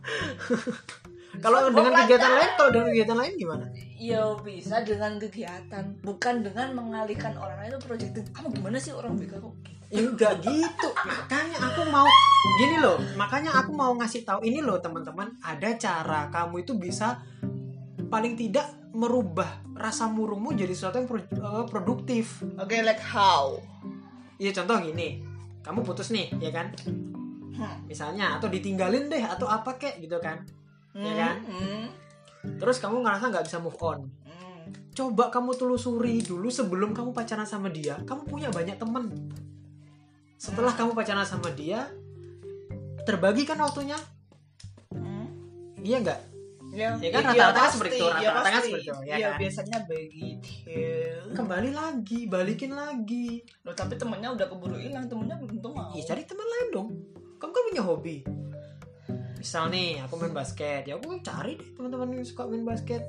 Kalau 1.40 1.72
dengan 1.72 1.96
kegiatan 2.04 2.32
lain, 2.36 2.52
kalau 2.60 2.70
dengan 2.76 2.88
kegiatan 2.92 3.18
lain 3.18 3.34
gimana? 3.40 3.66
ya 4.02 4.34
bisa 4.42 4.82
dengan 4.82 5.22
kegiatan 5.22 5.94
bukan 6.02 6.42
dengan 6.42 6.74
mengalihkan 6.74 7.38
orang 7.38 7.62
lain 7.62 7.78
itu 7.78 7.86
projecting 7.86 8.26
kamu 8.34 8.50
gimana 8.58 8.82
sih 8.82 8.90
orang 8.98 9.14
BK 9.14 9.38
kok 9.38 9.54
Ya 9.92 10.08
enggak 10.08 10.40
gitu. 10.40 10.90
Makanya 11.04 11.68
aku 11.68 11.84
mau 11.92 12.08
gini 12.64 12.80
loh. 12.80 12.96
Makanya 13.20 13.52
aku 13.60 13.76
mau 13.76 13.92
ngasih 14.00 14.24
tahu 14.24 14.40
ini 14.48 14.64
loh 14.64 14.80
teman-teman, 14.80 15.36
ada 15.44 15.76
cara 15.76 16.32
kamu 16.32 16.64
itu 16.64 16.80
bisa 16.80 17.20
paling 18.08 18.40
tidak 18.40 18.72
merubah 18.96 19.60
rasa 19.76 20.08
murungmu 20.08 20.56
jadi 20.56 20.72
sesuatu 20.72 21.04
yang 21.04 21.12
eh, 21.12 21.66
produktif. 21.68 22.40
oke 22.56 22.72
like 22.88 23.04
how 23.04 23.60
Ya 24.40 24.56
contoh 24.56 24.80
gini, 24.80 25.20
kamu 25.60 25.84
putus 25.84 26.10
nih, 26.16 26.32
ya 26.40 26.56
kan? 26.56 26.72
Hmm. 27.52 27.84
Misalnya 27.86 28.40
atau 28.40 28.48
ditinggalin 28.48 29.12
deh 29.12 29.22
atau 29.22 29.52
apa 29.52 29.76
kek 29.76 30.00
gitu 30.00 30.18
kan. 30.24 30.42
Ya 30.93 31.13
kan? 31.15 31.36
Hmm. 31.48 31.86
Terus 32.57 32.77
kamu 32.77 33.05
ngerasa 33.05 33.29
nggak 33.29 33.45
bisa 33.48 33.57
move 33.60 33.77
on. 33.79 34.10
Hmm. 34.25 34.63
Coba 34.91 35.31
kamu 35.31 35.55
telusuri 35.55 36.19
dulu 36.19 36.51
sebelum 36.51 36.91
kamu 36.91 37.12
pacaran 37.12 37.45
sama 37.45 37.71
dia, 37.71 37.95
kamu 38.03 38.27
punya 38.27 38.50
banyak 38.51 38.75
temen. 38.75 39.31
Setelah 40.36 40.74
kamu 40.74 40.91
pacaran 40.91 41.24
sama 41.24 41.53
dia, 41.53 41.88
terbagi 43.05 43.45
kan 43.45 43.62
waktunya? 43.62 43.95
Hmm. 44.91 45.27
Iya 45.79 45.98
nggak? 46.01 46.21
Ya, 46.71 46.95
Ya 47.03 47.12
kan, 47.12 47.36
iya, 47.36 47.51
rata-rata 47.51 47.51
kan 47.51 47.63
pasti, 47.67 47.75
seperti 47.75 47.95
itu, 48.00 48.05
iya, 48.07 48.12
rata-rata 48.15 48.31
kan 48.31 48.53
pasti. 48.55 48.63
seperti 48.71 48.88
itu, 48.88 48.95
ya 49.03 49.12
Iya, 49.12 49.27
kan? 49.27 49.39
biasanya 49.43 49.77
begitu. 49.83 50.50
Kembali 51.36 51.69
lagi, 51.75 52.19
balikin 52.31 52.71
lagi. 52.71 53.27
Loh, 53.67 53.75
tapi 53.75 53.93
temennya 54.00 54.29
udah 54.31 54.48
keburu 54.48 54.75
hilang, 54.79 55.03
temennya 55.12 55.36
belum 55.36 55.51
tentu 55.51 55.67
mau. 55.67 55.91
Ya 55.91 56.03
cari 56.07 56.24
teman 56.24 56.48
lain 56.48 56.67
dong. 56.71 56.89
Kamu 57.43 57.51
kan 57.51 57.63
punya 57.67 57.83
hobi. 57.83 58.24
Misal 59.41 59.74
nih, 59.74 59.98
aku 60.05 60.21
main 60.21 60.38
basket, 60.38 60.86
ya 60.86 61.01
aku 61.01 61.17
cari 61.25 61.57
deh 61.57 61.74
teman-teman 61.74 62.13
yang 62.13 62.21
suka 62.21 62.45
main 62.45 62.62
basket. 62.62 63.01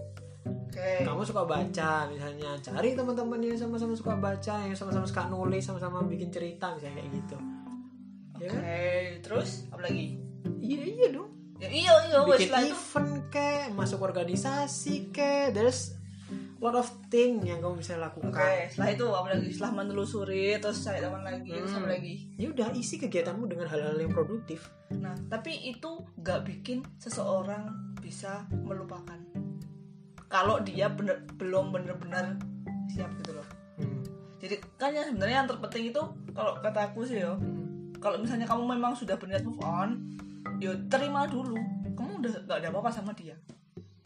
Oke. 0.49 1.05
Kamu 1.05 1.29
suka 1.29 1.45
baca, 1.45 2.09
misalnya 2.09 2.57
cari 2.57 2.97
teman-teman 2.97 3.37
yang 3.45 3.61
sama-sama 3.61 3.93
suka 3.93 4.17
baca, 4.17 4.65
yang 4.65 4.73
sama-sama 4.73 5.05
suka 5.05 5.29
nulis, 5.29 5.61
sama-sama 5.61 6.01
bikin 6.09 6.33
cerita, 6.33 6.73
misalnya 6.73 7.05
kayak 7.05 7.11
gitu. 7.21 7.37
Ya 8.41 8.47
kan? 8.49 8.61
Oke, 8.65 8.89
terus 9.21 9.69
apa 9.69 9.85
lagi? 9.85 10.17
Iya 10.57 10.83
iya 10.89 11.09
dong. 11.13 11.31
Ya, 11.61 11.69
iya, 11.69 11.93
iya, 12.09 12.19
Bikin 12.25 12.51
event 12.73 13.13
ke, 13.29 13.69
masuk 13.77 14.01
organisasi 14.01 15.13
ke, 15.13 15.53
there's 15.53 16.01
lot 16.63 16.79
of 16.79 16.87
thing 17.11 17.43
yang 17.43 17.59
kamu 17.59 17.83
bisa 17.83 17.99
lakukan. 17.99 18.31
Oke, 18.31 18.71
setelah 18.71 18.91
itu 18.95 19.07
apa 19.11 19.29
lagi? 19.35 19.49
Setelah 19.51 19.73
menelusuri, 19.83 20.55
terus 20.63 20.79
cari 20.87 21.03
teman 21.03 21.27
lagi, 21.27 21.51
terus 21.51 21.75
apa 21.75 21.91
Hmm. 21.91 21.95
lagi? 21.99 22.15
Ya 22.39 22.47
udah 22.55 22.69
isi 22.79 23.03
kegiatanmu 23.03 23.51
dengan 23.51 23.67
hal-hal 23.67 23.99
yang 23.99 24.15
produktif. 24.15 24.71
Nah, 24.95 25.19
tapi 25.27 25.59
itu 25.67 26.07
gak 26.23 26.47
bikin 26.47 26.87
seseorang 27.03 27.67
bisa 27.99 28.47
melupakan. 28.63 29.19
Kalau 30.31 30.63
dia 30.63 30.87
bener, 30.87 31.27
belum 31.35 31.75
bener-bener 31.75 32.39
siap 32.89 33.11
gitu 33.19 33.35
loh. 33.35 33.47
Hmm. 33.83 34.01
Jadi 34.39 34.63
kan 34.79 34.95
yang 34.95 35.11
sebenarnya 35.11 35.43
yang 35.43 35.51
terpenting 35.51 35.91
itu 35.91 36.03
kalau 36.31 36.63
kata 36.63 36.95
aku 36.95 37.03
sih 37.03 37.27
yo, 37.27 37.35
Hmm. 37.43 37.91
kalau 37.99 38.23
misalnya 38.23 38.47
kamu 38.47 38.79
memang 38.79 38.95
sudah 38.95 39.19
berniat 39.19 39.43
move 39.43 39.59
on, 39.67 39.99
yo 40.63 40.79
terima 40.87 41.27
dulu. 41.27 41.59
Kamu 41.99 42.23
udah 42.23 42.33
gak 42.47 42.59
ada 42.63 42.71
apa-apa 42.71 42.91
sama 42.95 43.11
dia. 43.19 43.35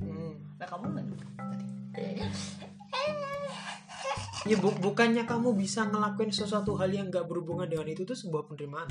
Hmm. 0.01 0.41
Nah 0.57 0.65
kamu 0.65 0.89
nggak. 0.97 1.36
Ya 4.47 4.57
bu- 4.63 4.79
bukannya 4.79 5.27
kamu 5.27 5.59
bisa 5.59 5.91
ngelakuin 5.91 6.31
sesuatu 6.31 6.79
hal 6.79 6.95
yang 6.95 7.11
gak 7.11 7.27
berhubungan 7.27 7.67
dengan 7.67 7.91
itu 7.91 8.07
tuh 8.07 8.15
sebuah 8.15 8.47
penerimaan. 8.47 8.87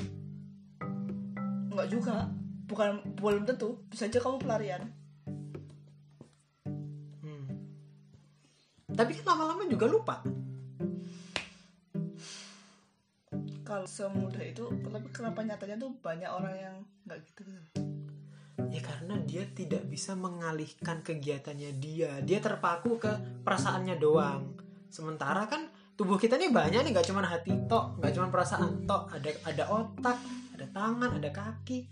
Nggak 1.72 1.88
juga. 1.88 2.28
Bukan 2.68 3.16
belum 3.16 3.48
tentu. 3.48 3.80
Bisa 3.88 4.12
aja 4.12 4.20
kamu 4.20 4.44
pelarian. 4.44 4.84
Hmm. 7.24 7.46
Tapi 8.92 9.12
kan 9.16 9.26
lama-lama 9.32 9.64
juga 9.72 9.88
lupa. 9.88 10.16
Kalau 13.66 13.88
semudah 13.90 14.44
itu, 14.44 14.62
tapi 14.86 15.10
kenapa 15.10 15.42
nyatanya 15.42 15.80
tuh 15.82 15.96
banyak 16.04 16.30
orang 16.30 16.56
yang 16.60 16.76
nggak 17.08 17.20
gitu. 17.32 17.42
Ya 18.76 18.84
karena 18.84 19.16
dia 19.24 19.48
tidak 19.56 19.88
bisa 19.88 20.20
mengalihkan 20.20 21.00
kegiatannya 21.00 21.80
dia. 21.80 22.20
Dia 22.20 22.44
terpaku 22.44 23.00
ke 23.00 23.08
perasaannya 23.48 23.96
doang. 23.96 24.52
Sementara 24.92 25.48
kan 25.48 25.72
tubuh 25.96 26.20
kita 26.20 26.36
nih 26.36 26.52
banyak 26.52 26.84
nih, 26.84 26.92
nggak 26.92 27.08
cuma 27.08 27.24
hati 27.24 27.56
tok, 27.72 28.04
nggak 28.04 28.12
cuma 28.20 28.28
perasaan 28.28 28.84
tok. 28.84 29.16
Ada 29.16 29.32
ada 29.48 29.64
otak, 29.72 30.20
ada 30.60 30.66
tangan, 30.76 31.16
ada 31.16 31.30
kaki. 31.32 31.88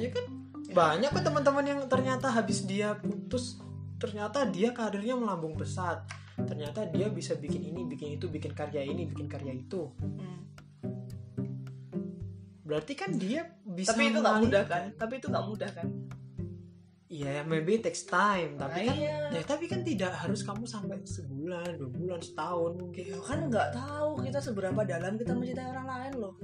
Ya 0.00 0.08
kan 0.08 0.24
banyak 0.72 1.12
kok 1.12 1.24
teman-teman 1.28 1.64
yang 1.68 1.80
ternyata 1.84 2.32
habis 2.32 2.64
dia 2.64 2.96
putus, 2.96 3.60
ternyata 4.00 4.48
dia 4.48 4.72
karirnya 4.72 5.12
melambung 5.12 5.52
pesat. 5.60 6.08
Ternyata 6.40 6.88
dia 6.88 7.12
bisa 7.12 7.36
bikin 7.36 7.68
ini, 7.68 7.84
bikin 7.84 8.16
itu, 8.16 8.32
bikin 8.32 8.56
karya 8.56 8.80
ini, 8.80 9.04
bikin 9.04 9.28
karya 9.28 9.52
itu. 9.52 9.92
Hmm. 10.00 10.48
Berarti 12.72 12.96
kan 12.96 13.12
dia 13.20 13.44
bisa 13.72 13.90
Tapi 13.90 14.02
itu 14.06 14.18
nggak 14.18 14.36
mudah 14.38 14.62
mengalihkan. 14.62 14.82
kan? 14.86 14.98
Tapi 14.98 15.12
itu 15.16 15.26
nggak 15.28 15.46
mudah 15.46 15.70
kan? 15.70 15.88
Iya, 17.08 17.44
maybe 17.44 17.76
it 17.76 17.82
takes 17.82 18.02
time, 18.02 18.56
tapi 18.56 18.88
kan 18.88 18.96
Iya. 18.96 19.16
ya, 19.30 19.42
tapi 19.42 19.68
kan 19.68 19.80
tidak 19.82 20.12
harus 20.14 20.40
kamu 20.40 20.64
sampai 20.64 20.96
sebulan, 21.02 21.76
dua 21.76 21.90
bulan, 21.90 22.16
setahun 22.18 22.72
mungkin. 22.74 23.04
Ya 23.04 23.20
kan 23.20 23.38
nggak 23.46 23.68
tahu 23.70 24.10
kita 24.22 24.38
seberapa 24.38 24.80
dalam 24.82 25.12
kita 25.14 25.32
mencintai 25.32 25.68
orang 25.68 25.86
lain 25.86 26.12
loh. 26.18 26.34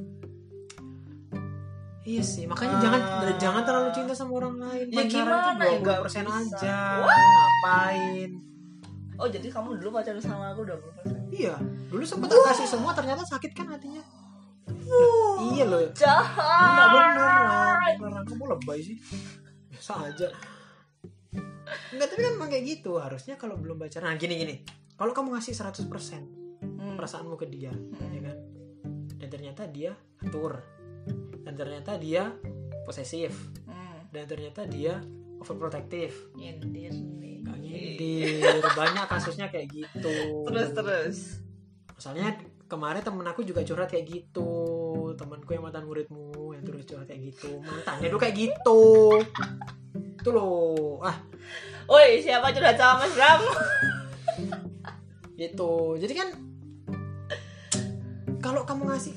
Iya 2.03 2.21
sih, 2.23 2.45
makanya 2.45 2.75
Ah. 2.75 2.83
jangan 2.83 3.01
jangan 3.39 3.63
terlalu 3.65 3.89
cinta 3.93 4.13
sama 4.13 4.33
orang 4.35 4.57
lain. 4.59 4.87
Ya 4.87 4.97
Pacaran 4.99 5.09
gimana 5.11 5.37
tuh 5.39 5.53
ya, 5.67 5.77
nggak 5.79 5.99
20% 5.99 6.25
bisa. 6.27 6.37
aja. 6.57 6.79
Ngapain? 7.01 8.31
Oh 9.17 9.27
jadi 9.27 9.49
kamu 9.51 9.69
dulu 9.75 9.89
pacaran 9.91 10.21
sama 10.21 10.45
aku 10.49 10.63
20% 10.63 11.17
Iya, 11.29 11.55
dulu 11.89 12.05
sempet 12.05 12.29
aku 12.29 12.45
kasih 12.47 12.67
semua 12.67 12.93
ternyata 12.93 13.25
sakit 13.25 13.53
kan 13.53 13.67
hatinya. 13.69 14.05
Iya 15.59 15.67
loh. 15.67 15.83
Jahat. 15.91 16.63
Enggak 16.63 16.89
beneran, 16.95 17.93
beneran 17.99 18.25
kamu 18.25 18.45
lebay 18.55 18.79
sih. 18.79 18.97
Biasa 19.69 19.93
aja. 20.07 20.29
Enggak, 21.93 22.07
tapi 22.09 22.21
kan 22.23 22.33
emang 22.39 22.51
kayak 22.51 22.65
gitu. 22.65 22.97
Harusnya 22.97 23.35
kalau 23.37 23.59
belum 23.59 23.77
pacaran. 23.77 24.15
Nah, 24.15 24.17
gini 24.17 24.35
gini. 24.39 24.55
Kalau 24.95 25.13
kamu 25.13 25.37
ngasih 25.37 25.55
100% 25.55 26.25
Hmm. 26.59 26.99
perasaanmu 26.99 27.39
ke 27.39 27.47
dia, 27.47 27.71
Hmm. 27.71 28.11
ya 28.11 28.21
kan? 28.25 28.39
Dan 29.19 29.29
ternyata 29.31 29.63
dia 29.67 29.95
atur. 30.19 30.59
Dan 31.43 31.55
ternyata 31.55 31.95
dia 31.99 32.35
posesif. 32.83 33.31
Hmm. 33.67 34.11
Dan 34.11 34.27
ternyata 34.27 34.67
dia 34.67 34.99
overprotective. 35.39 36.35
Nyindir 36.35 36.95
nih. 36.95 37.47
Gak 37.47 37.59
nyindir. 37.63 38.59
Banyak 38.75 39.07
kasusnya 39.07 39.47
kayak 39.49 39.71
gitu. 39.71 40.15
Terus 40.51 40.69
terus. 40.75 41.19
Misalnya 41.95 42.35
kemarin 42.67 43.03
temen 43.03 43.27
aku 43.27 43.43
juga 43.43 43.63
curhat 43.63 43.89
kayak 43.89 44.07
gitu. 44.07 44.51
Temanku 45.17 45.55
yang 45.55 45.65
mantan 45.65 45.87
muridmu 45.87 46.57
yang 46.57 46.65
terus 46.67 46.85
curhat 46.89 47.09
kayak 47.09 47.33
gitu. 47.33 47.61
Mantannya 47.63 48.09
tuh 48.11 48.21
kayak 48.21 48.35
gitu. 48.37 48.83
Itu 50.19 50.31
loh. 50.35 51.01
Ah, 51.05 51.17
Woi, 51.89 52.21
siapa 52.21 52.53
curhat 52.53 52.77
sama 52.77 53.07
Mas 53.07 53.15
Bram? 53.17 53.41
gitu 55.39 55.95
jadi 56.03 56.15
kan 56.19 56.29
kalau 58.43 58.67
kamu 58.67 58.91
ngasih 58.91 59.15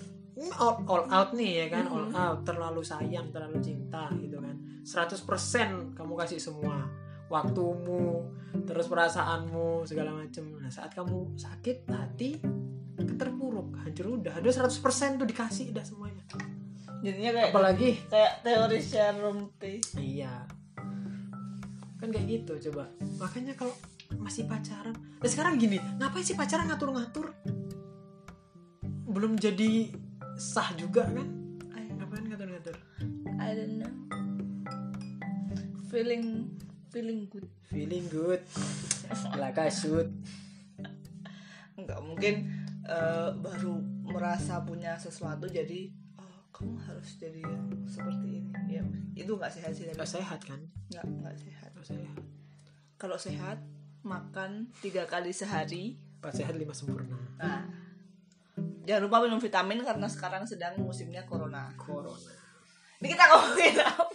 all, 0.62 0.86
all 0.86 1.06
out 1.10 1.34
nih 1.34 1.66
ya 1.66 1.68
kan 1.74 1.90
all 1.90 2.14
out 2.14 2.46
terlalu 2.46 2.86
sayang 2.86 3.34
terlalu 3.34 3.58
cinta 3.58 4.06
gitu 4.22 4.38
kan 4.38 4.54
100% 4.86 5.98
kamu 5.98 6.14
kasih 6.22 6.38
semua 6.38 6.86
waktumu 7.26 8.30
terus 8.70 8.86
perasaanmu 8.86 9.90
segala 9.90 10.14
macem 10.14 10.46
nah 10.62 10.70
saat 10.70 10.94
kamu 10.94 11.34
sakit 11.34 11.90
hati 11.90 12.38
terpuruk 13.18 13.41
hancur 13.80 14.20
udah. 14.20 14.40
Ada 14.40 14.68
100% 14.68 15.20
tuh 15.20 15.28
dikasih 15.28 15.72
udah 15.72 15.86
semuanya. 15.86 16.24
Jadinya 17.02 17.32
kayak 17.34 17.50
apalagi 17.50 17.90
kayak 18.14 18.34
teori 18.46 18.80
Sharon 18.80 19.38
T. 19.58 19.82
iya. 19.98 20.46
Kan 21.98 22.14
kayak 22.14 22.28
gitu 22.30 22.70
coba. 22.70 22.92
Makanya 23.18 23.58
kalau 23.58 23.74
masih 24.20 24.44
pacaran 24.44 24.92
nah 24.92 25.30
sekarang 25.30 25.56
gini 25.56 25.80
ngapain 25.96 26.26
sih 26.26 26.36
pacaran 26.36 26.68
ngatur-ngatur? 26.68 27.32
Belum 29.08 29.40
jadi 29.40 29.88
sah 30.36 30.76
juga 30.76 31.08
kan? 31.08 31.28
Ngapain 31.72 32.26
ngatur-ngatur? 32.28 32.76
I 33.40 33.50
don't 33.56 33.76
know. 33.82 33.94
Feeling 35.90 36.48
feeling 36.92 37.28
good. 37.32 37.48
feeling 37.72 38.06
good. 38.12 38.44
Lah 39.40 39.52
kasut. 39.56 40.12
Enggak 41.80 42.00
mungkin 42.04 42.61
eh, 42.92 43.30
baru 43.34 43.80
merasa 44.04 44.60
punya 44.62 44.96
sesuatu 44.96 45.48
jadi 45.48 45.88
oh, 46.20 46.36
kamu 46.52 46.76
harus 46.78 47.16
jadi 47.16 47.40
yang 47.40 47.64
seperti 47.88 48.44
ini. 48.44 48.52
Ya, 48.68 48.84
itu 49.18 49.32
nggak 49.32 49.48
sehat 49.50 49.72
sih. 49.72 49.88
nggak 49.88 50.08
sehat 50.10 50.40
kan 50.44 50.60
Nggak 50.88 51.06
nggak 51.08 51.36
sehat. 51.38 51.70
nggak 51.72 51.88
sehat 51.88 52.18
Kalau 52.96 53.18
sehat 53.18 53.58
makan 54.02 54.70
tiga 54.78 55.06
kali 55.06 55.32
sehari. 55.32 55.96
pas 56.20 56.30
sehat 56.30 56.54
lima 56.54 56.70
sempurna 56.70 57.18
Nah, 57.36 57.66
jangan 58.86 59.02
lupa 59.02 59.26
minum 59.26 59.40
vitamin 59.40 59.82
karena 59.82 60.06
sekarang 60.06 60.46
sedang 60.46 60.78
musimnya 60.78 61.26
corona. 61.26 61.74
corona 61.76 62.34
Ini 63.00 63.08
kita 63.10 63.24
ngomongin 63.26 63.76
apa? 63.82 64.06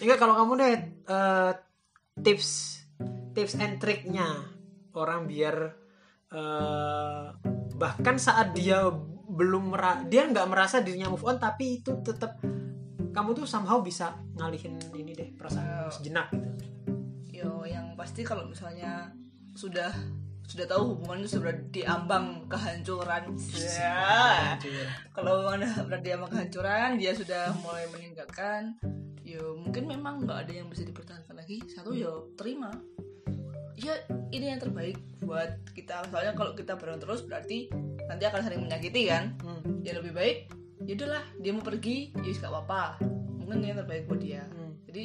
enggak 0.00 0.18
kalau 0.18 0.34
kamu 0.34 0.52
deh 0.58 0.74
eh, 1.06 1.52
tips 2.18 2.48
tips 3.32 3.54
and 3.56 3.78
triknya 3.78 4.26
orang 4.92 5.26
biar 5.26 5.83
eh, 6.34 7.22
bahkan 7.74 8.18
saat 8.18 8.50
dia 8.52 8.82
belum 9.24 9.74
mera 9.74 10.02
dia 10.06 10.26
nggak 10.26 10.46
merasa 10.46 10.82
dirinya 10.82 11.10
move 11.10 11.24
on 11.24 11.38
tapi 11.38 11.80
itu 11.82 11.90
tetap 12.02 12.38
kamu 13.14 13.30
tuh 13.34 13.46
somehow 13.46 13.78
bisa 13.78 14.18
ngalihin 14.34 14.74
ini 14.94 15.14
deh 15.14 15.28
perasaan 15.38 15.86
Oh. 15.86 15.90
sejenak 15.90 16.28
gitu 16.34 16.66
Yo, 17.34 17.66
yang 17.66 17.92
pasti 17.92 18.22
kalau 18.22 18.46
misalnya 18.46 19.10
sudah 19.52 19.90
sudah 20.44 20.64
tahu 20.64 20.94
hubungan 20.94 21.24
itu 21.24 21.40
sudah 21.40 21.50
diambang 21.68 22.46
kehancuran. 22.46 23.32
Ya. 23.58 24.54
Kalau 25.16 25.48
anda 25.48 25.66
berada 25.88 26.04
diambang 26.04 26.30
kehancuran, 26.30 26.94
dia 26.94 27.10
sudah 27.10 27.50
mulai 27.58 27.84
meninggalkan. 27.90 28.78
Yo, 29.24 29.56
mungkin 29.58 29.88
memang 29.88 30.22
nggak 30.22 30.46
ada 30.46 30.52
yang 30.62 30.68
bisa 30.70 30.86
dipertahankan 30.86 31.34
lagi. 31.34 31.58
Satu 31.66 31.90
yo 31.90 32.32
terima. 32.38 32.70
Ya, 33.74 33.94
ini 34.30 34.54
yang 34.54 34.60
terbaik 34.62 34.98
buat 35.22 35.58
kita. 35.74 36.06
Soalnya 36.10 36.34
kalau 36.38 36.54
kita 36.54 36.78
bareng 36.78 37.02
terus 37.02 37.26
berarti 37.26 37.66
nanti 38.06 38.22
akan 38.22 38.40
saling 38.46 38.62
menyakiti 38.62 39.10
kan. 39.10 39.34
Hmm, 39.42 39.82
Ya 39.82 39.98
lebih 39.98 40.14
baik, 40.14 40.48
yaudahlah 40.86 41.24
dia 41.42 41.52
mau 41.52 41.60
pergi, 41.60 42.14
ya 42.22 42.32
gak 42.38 42.52
apa-apa. 42.54 43.02
Mungkin 43.42 43.60
ini 43.60 43.66
yang 43.74 43.78
terbaik 43.84 44.06
buat 44.06 44.20
dia. 44.22 44.46
hmm. 44.46 44.88
Jadi 44.88 45.04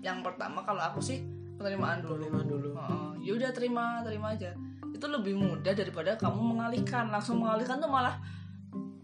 yang 0.00 0.24
pertama 0.24 0.64
kalau 0.64 0.80
aku 0.80 1.04
sih 1.04 1.20
penerimaan 1.60 2.00
dulu. 2.00 2.26
Penerimaan 2.26 2.48
dulu. 2.48 2.68
Heeh, 2.74 3.10
ya 3.28 3.32
udah 3.36 3.50
terima, 3.52 4.00
terima 4.02 4.32
aja. 4.34 4.56
Itu 4.90 5.06
lebih 5.06 5.36
mudah 5.36 5.76
daripada 5.76 6.16
kamu 6.16 6.56
mengalihkan. 6.56 7.12
Langsung 7.12 7.44
mengalihkan 7.44 7.78
tuh 7.78 7.92
malah 7.92 8.18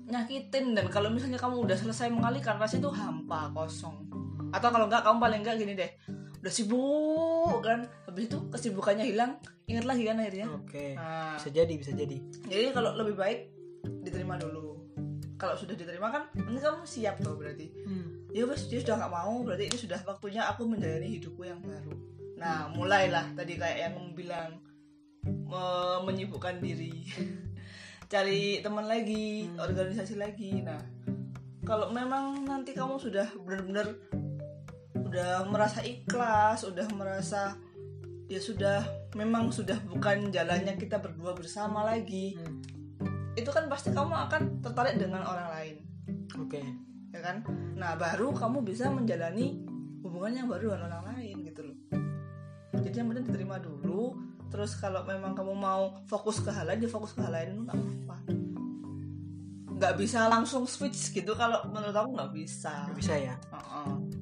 nyakitin 0.05 0.77
dan 0.77 0.87
kalau 0.93 1.09
misalnya 1.09 1.41
kamu 1.41 1.65
udah 1.65 1.77
selesai 1.77 2.13
mengalihkan 2.13 2.61
rasanya 2.61 2.87
tuh 2.87 2.95
hampa 2.95 3.49
kosong 3.57 4.05
atau 4.53 4.69
kalau 4.71 4.87
enggak 4.87 5.03
kamu 5.03 5.17
paling 5.19 5.41
enggak 5.43 5.57
gini 5.59 5.73
deh 5.75 5.91
udah 6.45 6.53
sibuk 6.53 7.59
kan. 7.59 7.89
Habis 8.05 8.29
itu 8.29 8.39
kesibukannya 8.49 9.05
hilang. 9.07 9.41
Ingat 9.65 9.85
lagi 9.85 10.05
kan 10.05 10.21
akhirnya. 10.21 10.47
Oke. 10.53 10.93
Nah, 10.93 11.35
bisa 11.35 11.49
jadi 11.49 11.73
bisa 11.73 11.91
jadi. 11.91 12.21
Jadi 12.45 12.69
kalau 12.71 12.93
lebih 12.95 13.17
baik 13.17 13.39
diterima 14.03 14.37
dulu. 14.37 14.77
Kalau 15.35 15.57
sudah 15.57 15.73
diterima 15.73 16.09
kan 16.09 16.29
nanti 16.37 16.61
kamu 16.61 16.85
siap 16.85 17.17
loh 17.19 17.35
berarti. 17.35 17.73
Hmm, 17.83 18.29
ya 18.31 18.45
wes 18.45 18.69
dia 18.69 18.79
sudah 18.79 18.97
nggak 18.99 19.13
mau 19.15 19.41
berarti 19.41 19.65
ini 19.67 19.79
sudah 19.79 19.99
waktunya 20.05 20.45
aku 20.45 20.63
menjalani 20.65 21.09
hidupku 21.11 21.43
yang 21.43 21.59
baru. 21.59 21.97
Nah 22.35 22.69
mulailah 22.71 23.33
tadi 23.33 23.57
kayak 23.57 23.79
yang 23.83 23.97
bilang 24.13 24.61
me- 25.25 26.01
menyibukkan 26.03 26.61
diri. 26.61 27.03
Cari 28.13 28.61
teman 28.61 28.85
lagi 28.85 29.49
Hmm. 29.49 29.59
organisasi 29.59 30.15
lagi. 30.15 30.61
Nah 30.61 30.81
kalau 31.65 31.89
memang 31.91 32.45
nanti 32.45 32.73
kamu 32.73 32.97
sudah 32.97 33.27
benar-benar 33.41 33.97
udah 34.95 35.47
merasa 35.51 35.83
ikhlas 35.83 36.63
udah 36.63 36.87
merasa 36.95 37.59
ya 38.31 38.41
sudah 38.41 38.83
memang 39.19 39.51
sudah 39.51 39.79
bukan 39.87 40.31
jalannya 40.31 40.79
kita 40.79 40.99
berdua 41.03 41.35
bersama 41.35 41.85
lagi. 41.87 42.39
Hmm. 42.39 42.63
itu 43.35 43.51
kan 43.51 43.67
pasti 43.67 43.91
kamu 43.91 44.15
akan 44.15 44.63
tertarik 44.63 44.95
dengan 44.95 45.27
orang 45.27 45.51
lain. 45.51 45.77
Oke. 46.39 46.63
Ya 47.11 47.19
kan? 47.19 47.43
Nah 47.75 47.99
baru 47.99 48.31
kamu 48.31 48.63
bisa 48.63 48.87
menjalani 48.87 49.59
hubungan 50.07 50.39
yang 50.39 50.47
baru 50.47 50.79
dengan 50.79 51.03
orang 51.03 51.19
lain 51.19 51.43
gitu 51.43 51.67
loh. 51.67 51.79
Jadi 52.79 52.95
yang 52.95 53.11
penting 53.11 53.27
diterima 53.27 53.59
dulu 53.59 54.15
terus 54.55 54.79
kalau 54.79 55.03
memang 55.03 55.35
kamu 55.35 55.51
mau 55.51 55.99
fokus 56.07 56.39
ke 56.39 56.55
hal 56.55 56.71
lain 56.71 56.87
ya 56.87 56.91
fokus 56.95 57.11
ke 57.11 57.27
hal 57.27 57.35
lain 57.35 57.67
nggak 57.67 57.75
apa-apa. 57.75 58.17
Nggak 59.83 59.95
bisa 59.99 60.31
langsung 60.31 60.63
switch 60.71 61.11
gitu 61.11 61.35
kalau 61.35 61.59
menurut 61.75 61.91
aku 61.91 62.15
nggak 62.15 62.31
bisa. 62.39 62.87
Nggak 62.87 62.99
bisa 63.03 63.15
ya? 63.19 63.35
Iya 63.35 63.35
iya 63.35 64.14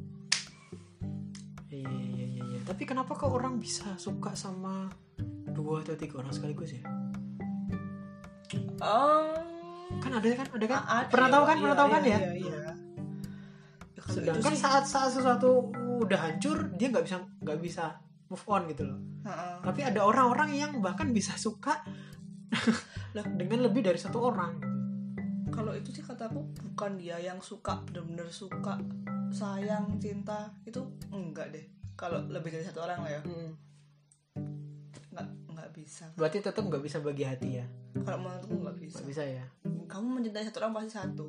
tapi 2.62 2.82
kenapa 2.86 3.18
kok 3.18 3.30
orang 3.30 3.58
bisa 3.58 3.98
suka 3.98 4.38
sama 4.38 4.86
dua 5.50 5.82
atau 5.82 5.98
tiga 5.98 6.22
orang 6.22 6.32
sekaligus 6.32 6.78
ya? 6.78 6.82
Oh, 8.82 9.34
kan 9.98 10.12
ada 10.14 10.26
kan? 10.34 10.46
Ada 10.54 10.66
kan? 10.66 10.80
Ada, 10.82 11.06
pernah 11.10 11.28
tahu 11.30 11.44
kan? 11.46 11.56
iya, 11.56 11.62
pernah 11.62 11.78
tahu 11.78 11.88
kan 11.90 12.02
iya, 12.02 12.10
ya? 12.10 12.18
iya, 12.18 12.32
iya. 12.38 12.60
Ya, 13.92 14.00
kalau 14.02 14.14
sedangkan 14.14 14.52
itu 14.52 14.58
sih, 14.58 14.62
saat 14.62 14.84
saat 14.86 15.10
sesuatu 15.14 15.50
udah 16.02 16.18
hancur 16.18 16.56
dia 16.74 16.90
nggak 16.90 17.04
bisa 17.06 17.16
nggak 17.42 17.58
bisa 17.62 17.84
move 18.26 18.46
on 18.48 18.62
gitu 18.70 18.82
loh. 18.88 18.98
Heeh. 19.22 19.54
tapi 19.62 19.80
ada 19.86 20.02
orang-orang 20.02 20.50
yang 20.58 20.72
bahkan 20.82 21.14
bisa 21.14 21.38
suka 21.38 21.78
dengan 23.38 23.58
lebih 23.70 23.86
dari 23.86 23.98
satu 23.98 24.18
orang. 24.18 24.58
Kalau 25.52 25.76
itu 25.76 25.92
sih 25.92 26.02
kataku 26.02 26.42
bukan 26.72 26.96
dia 26.96 27.20
yang 27.20 27.38
suka 27.38 27.84
bener-bener 27.86 28.26
suka 28.32 28.80
sayang 29.30 30.00
cinta 30.00 30.48
itu 30.64 30.80
enggak 31.12 31.52
deh 31.52 31.81
kalau 31.96 32.18
lebih 32.28 32.50
dari 32.54 32.64
satu 32.64 32.84
orang 32.84 33.00
lah 33.04 33.10
ya. 33.10 33.20
Hmm. 33.22 33.50
nggak 35.12 35.26
nggak 35.52 35.68
bisa. 35.76 36.04
Berarti 36.16 36.40
tetap 36.40 36.64
nggak 36.64 36.82
bisa 36.84 36.98
bagi 37.04 37.24
hati 37.28 37.60
ya? 37.60 37.66
Kalau 38.00 38.18
menurutku 38.24 38.54
nggak 38.56 38.78
bisa. 38.80 38.96
Nggak 39.00 39.08
bisa 39.12 39.22
ya? 39.28 39.44
Kamu 39.88 40.06
mencintai 40.08 40.44
satu 40.48 40.58
orang 40.64 40.72
pasti 40.80 40.90
satu. 40.96 41.26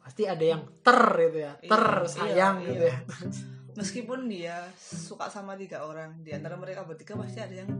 Pasti 0.00 0.22
ada 0.28 0.44
yang 0.44 0.62
ter 0.84 1.00
gitu 1.28 1.38
ya 1.40 1.52
ter 1.60 1.84
Iya, 2.04 2.08
sayang 2.08 2.56
iya, 2.60 2.68
gitu 2.68 2.84
iya. 2.84 2.96
ya. 2.96 2.98
Meskipun 3.78 4.18
dia 4.28 4.56
suka 4.76 5.32
sama 5.32 5.56
tiga 5.56 5.84
orang 5.84 6.20
di 6.20 6.32
antara 6.36 6.60
mereka 6.60 6.84
bertiga 6.84 7.16
pasti 7.16 7.40
ada 7.40 7.64
yang 7.64 7.70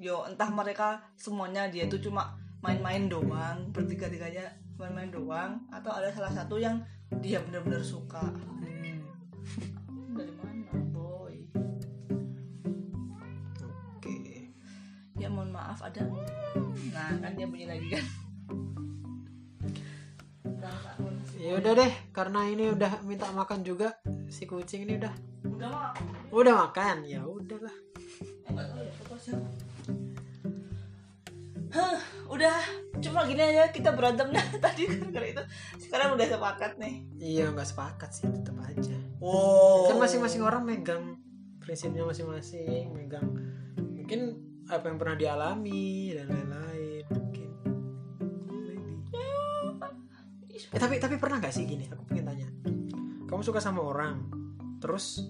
yo 0.00 0.24
entah 0.24 0.48
mereka 0.48 1.04
semuanya 1.20 1.68
dia 1.68 1.84
itu 1.84 2.00
cuma 2.00 2.40
main-main 2.64 3.04
doang 3.04 3.68
bertiga 3.68 4.08
tiganya 4.08 4.48
main-main 4.80 5.12
doang 5.12 5.60
atau 5.68 5.92
ada 5.92 6.08
salah 6.08 6.32
satu 6.32 6.56
yang 6.56 6.80
dia 7.20 7.44
benar-benar 7.44 7.84
suka 7.84 8.24
maaf 15.80 15.88
ada. 15.88 16.04
Nah 16.92 17.10
kan 17.24 17.32
dia 17.32 17.46
bunyi 17.48 17.64
lagi 17.64 17.88
kan? 17.88 18.04
Ya 21.40 21.56
udah 21.56 21.72
deh 21.72 21.92
karena 22.12 22.40
ini 22.52 22.68
udah 22.68 23.00
minta 23.08 23.32
makan 23.32 23.64
juga 23.64 23.96
si 24.28 24.44
kucing 24.44 24.84
ini 24.84 25.00
udah. 25.00 25.14
Udah 25.48 25.68
mah 25.72 25.90
udah 26.28 26.54
makan? 26.68 27.08
Ya 27.08 27.24
udahlah. 27.24 27.72
Hah, 31.70 31.98
udah. 32.28 32.60
Cuma 33.00 33.24
gini 33.24 33.40
aja 33.40 33.72
kita 33.72 33.96
berantem 33.96 34.36
dah 34.36 34.44
tadi 34.68 34.84
kan 34.84 35.08
gara 35.08 35.26
itu 35.32 35.42
sekarang 35.80 36.12
udah 36.12 36.26
sepakat 36.28 36.76
nih. 36.76 37.08
Iya 37.16 37.56
nggak 37.56 37.68
sepakat 37.72 38.10
sih 38.12 38.28
tetap 38.28 38.60
aja. 38.60 38.96
Oh 39.24 39.88
kan 39.88 39.96
masing-masing 39.96 40.44
orang 40.44 40.60
megang 40.60 41.16
prinsipnya 41.64 42.04
masing-masing 42.04 42.92
megang. 42.92 43.24
Mungkin 43.80 44.49
apa 44.70 44.86
yang 44.86 44.98
pernah 45.02 45.16
dialami 45.18 46.14
dan 46.14 46.26
lain-lain 46.30 47.04
mungkin. 47.10 47.50
Maybe. 48.46 48.94
Eh, 50.70 50.78
tapi 50.78 51.02
tapi 51.02 51.18
pernah 51.18 51.42
nggak 51.42 51.54
sih 51.54 51.66
gini? 51.66 51.90
Aku 51.90 52.06
pengen 52.06 52.24
tanya. 52.30 52.48
Kamu 53.26 53.42
suka 53.42 53.58
sama 53.58 53.82
orang 53.82 54.30
terus 54.80 55.20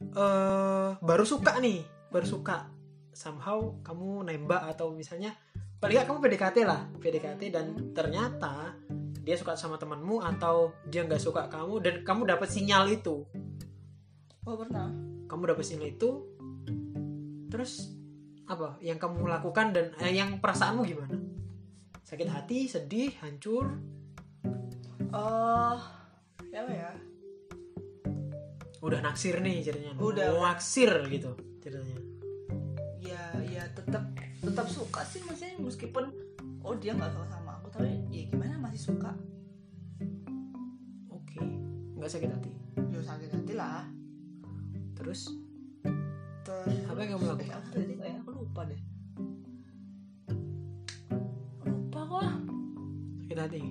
eh 0.00 0.90
baru 0.96 1.24
suka 1.26 1.58
nih 1.58 1.82
baru 2.14 2.26
suka. 2.26 2.70
Somehow 3.10 3.82
kamu 3.82 4.30
nembak 4.30 4.70
atau 4.70 4.94
misalnya 4.94 5.34
paling 5.82 5.98
nggak 5.98 6.08
kamu 6.08 6.18
PDKT 6.22 6.56
lah 6.62 6.86
PDKT 7.02 7.42
dan 7.50 7.66
ternyata 7.90 8.78
dia 9.20 9.36
suka 9.36 9.58
sama 9.58 9.76
temanmu 9.76 10.22
atau 10.24 10.72
dia 10.88 11.04
nggak 11.04 11.20
suka 11.20 11.50
kamu 11.50 11.74
dan 11.82 11.94
kamu 12.06 12.22
dapat 12.30 12.48
sinyal 12.48 12.86
itu. 12.88 13.26
Oh 14.46 14.56
pernah. 14.56 14.88
Kamu 15.26 15.42
dapat 15.50 15.64
sinyal 15.66 15.94
itu 15.94 16.10
terus 17.50 17.99
apa 18.50 18.82
yang 18.82 18.98
kamu 18.98 19.30
lakukan 19.30 19.70
dan 19.70 19.94
eh, 20.02 20.10
yang 20.10 20.42
perasaanmu 20.42 20.82
gimana? 20.82 21.14
Sakit 22.02 22.26
hati 22.26 22.66
sedih 22.66 23.14
hancur? 23.22 23.78
Oh 25.14 25.78
ya 26.50 26.66
apa 26.66 26.72
ya? 26.74 26.90
Udah 28.80 28.98
naksir 28.98 29.38
nih 29.38 29.62
ceritanya 29.62 29.94
Udah. 30.02 30.34
Naksir 30.34 30.90
gitu 31.06 31.30
ceritanya 31.60 32.00
ya 32.98 33.22
ya 33.44 33.62
tetap 33.70 34.02
tetap 34.40 34.66
suka 34.66 35.04
sih 35.04 35.20
maksudnya 35.22 35.60
meskipun 35.60 36.04
oh 36.64 36.74
dia 36.74 36.96
nggak 36.96 37.12
suka 37.12 37.26
sama 37.28 37.60
aku 37.60 37.68
tapi 37.70 37.92
ya 38.10 38.26
gimana 38.26 38.58
masih 38.58 38.90
suka. 38.90 39.12
Oke 41.08 41.38
nggak 41.94 42.10
sakit 42.10 42.30
hati? 42.32 42.50
Ya 42.90 43.00
sakit 43.00 43.30
hati 43.30 43.52
lah. 43.54 43.84
Terus? 44.96 45.30
Terus 46.40 46.82
Apa 46.88 46.98
yang 47.04 47.14
kamu 47.14 47.24
lakukan? 47.30 47.46
eh, 47.46 47.52
apa 47.54 47.68
tadi? 47.70 47.94
kayak 47.94 48.16
aku 48.24 48.29
lupa 48.50 48.66
deh. 48.66 48.82
Lupa 51.62 52.00
kok 52.02 52.22
sakit 53.22 53.38
hati. 53.38 53.62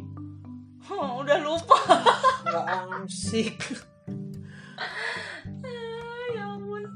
Oh, 0.88 1.20
udah 1.20 1.36
lupa. 1.44 1.76
Nggak 2.48 2.66
asik 3.04 3.60
Ah, 4.80 6.24
ya 6.32 6.44
ampun. 6.56 6.88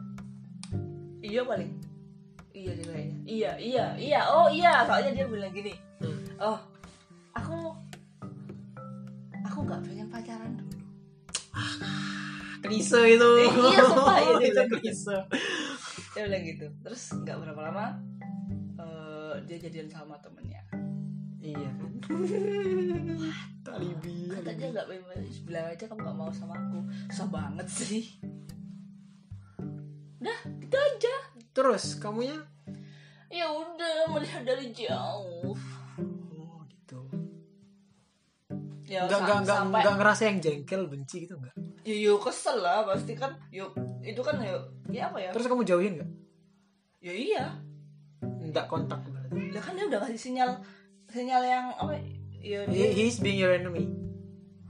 Iya 1.20 1.44
paling. 1.44 1.76
Iya 2.56 2.72
dia 2.72 2.86
kayaknya. 2.88 3.18
Iya 3.28 3.52
iya 3.60 3.86
iya. 4.00 4.22
Oh 4.32 4.48
iya. 4.48 4.88
Soalnya 4.88 5.12
dia 5.20 5.28
bilang 5.28 5.52
gini. 5.52 5.76
Hmm. 6.00 6.24
oh 6.40 6.60
aku 7.36 7.76
aku 9.44 9.58
nggak 9.60 9.84
pengen 9.84 10.08
pacaran 10.08 10.56
dulu. 10.56 10.72
Klise 12.64 13.20
itu. 13.20 13.30
Iya, 13.44 13.84
sumpah, 13.92 14.18
iya, 14.24 14.32
dia 14.40 14.48
itu 14.48 14.56
bilang 14.56 14.72
gitu. 14.72 14.80
klise 14.80 15.18
dia 16.14 16.30
bilang 16.30 16.46
gitu. 16.46 16.66
Terus 16.86 17.04
nggak 17.26 17.38
berapa 17.42 17.62
lama 17.70 17.86
eh, 18.78 19.34
dia 19.50 19.58
jadian 19.58 19.90
sama 19.90 20.16
temennya. 20.22 20.62
Iya 21.44 21.70
kan? 21.76 21.92
Alibi 23.74 24.32
kata 24.32 24.50
dia 24.56 24.70
alibi. 24.70 24.74
nggak 24.78 24.86
pengen 24.88 25.24
bilang 25.44 25.66
aja 25.74 25.84
kamu 25.90 26.00
nggak 26.06 26.18
mau 26.18 26.32
sama 26.32 26.54
aku. 26.56 26.80
Susah 27.10 27.28
banget 27.28 27.68
sih. 27.68 28.06
Udah 30.22 30.40
gitu 30.62 30.78
aja. 30.78 31.16
Terus 31.52 32.00
kamunya? 32.00 32.38
Ya 33.34 33.50
udah 33.50 34.14
melihat 34.14 34.46
dari 34.46 34.70
jauh. 34.72 35.58
Oh 35.58 36.60
gitu. 36.70 37.02
Ya 38.86 39.10
nggak 39.10 39.20
sa- 39.20 39.26
nggak 39.26 39.40
nggak 39.42 39.58
sampai 39.66 39.94
ngerasa 39.98 40.22
yang 40.30 40.38
jengkel 40.40 40.86
benci 40.86 41.26
gitu 41.26 41.36
nggak? 41.42 41.58
Ya 41.84 41.96
yuk 42.08 42.24
kesel 42.24 42.62
lah 42.62 42.86
pasti 42.88 43.18
kan. 43.18 43.36
Yuk 43.52 43.74
itu 44.06 44.22
kan 44.24 44.40
yuk 44.40 44.83
ya 44.94 45.10
apa 45.10 45.18
ya? 45.18 45.30
Terus 45.34 45.50
kamu 45.50 45.66
jauhin 45.66 45.98
nggak? 45.98 46.12
Ya 47.02 47.14
iya. 47.18 47.46
Nggak 48.22 48.70
kontak 48.70 49.02
berarti. 49.10 49.50
Lah 49.50 49.62
kan 49.66 49.74
dia 49.74 49.90
udah 49.90 50.00
kasih 50.06 50.22
sinyal 50.22 50.62
sinyal 51.10 51.42
yang 51.42 51.66
apa 51.74 51.98
ya 51.98 52.04
He, 52.44 52.60
dia 52.68 52.92
he's 52.92 53.24
being 53.24 53.40
your 53.40 53.56
enemy. 53.56 53.88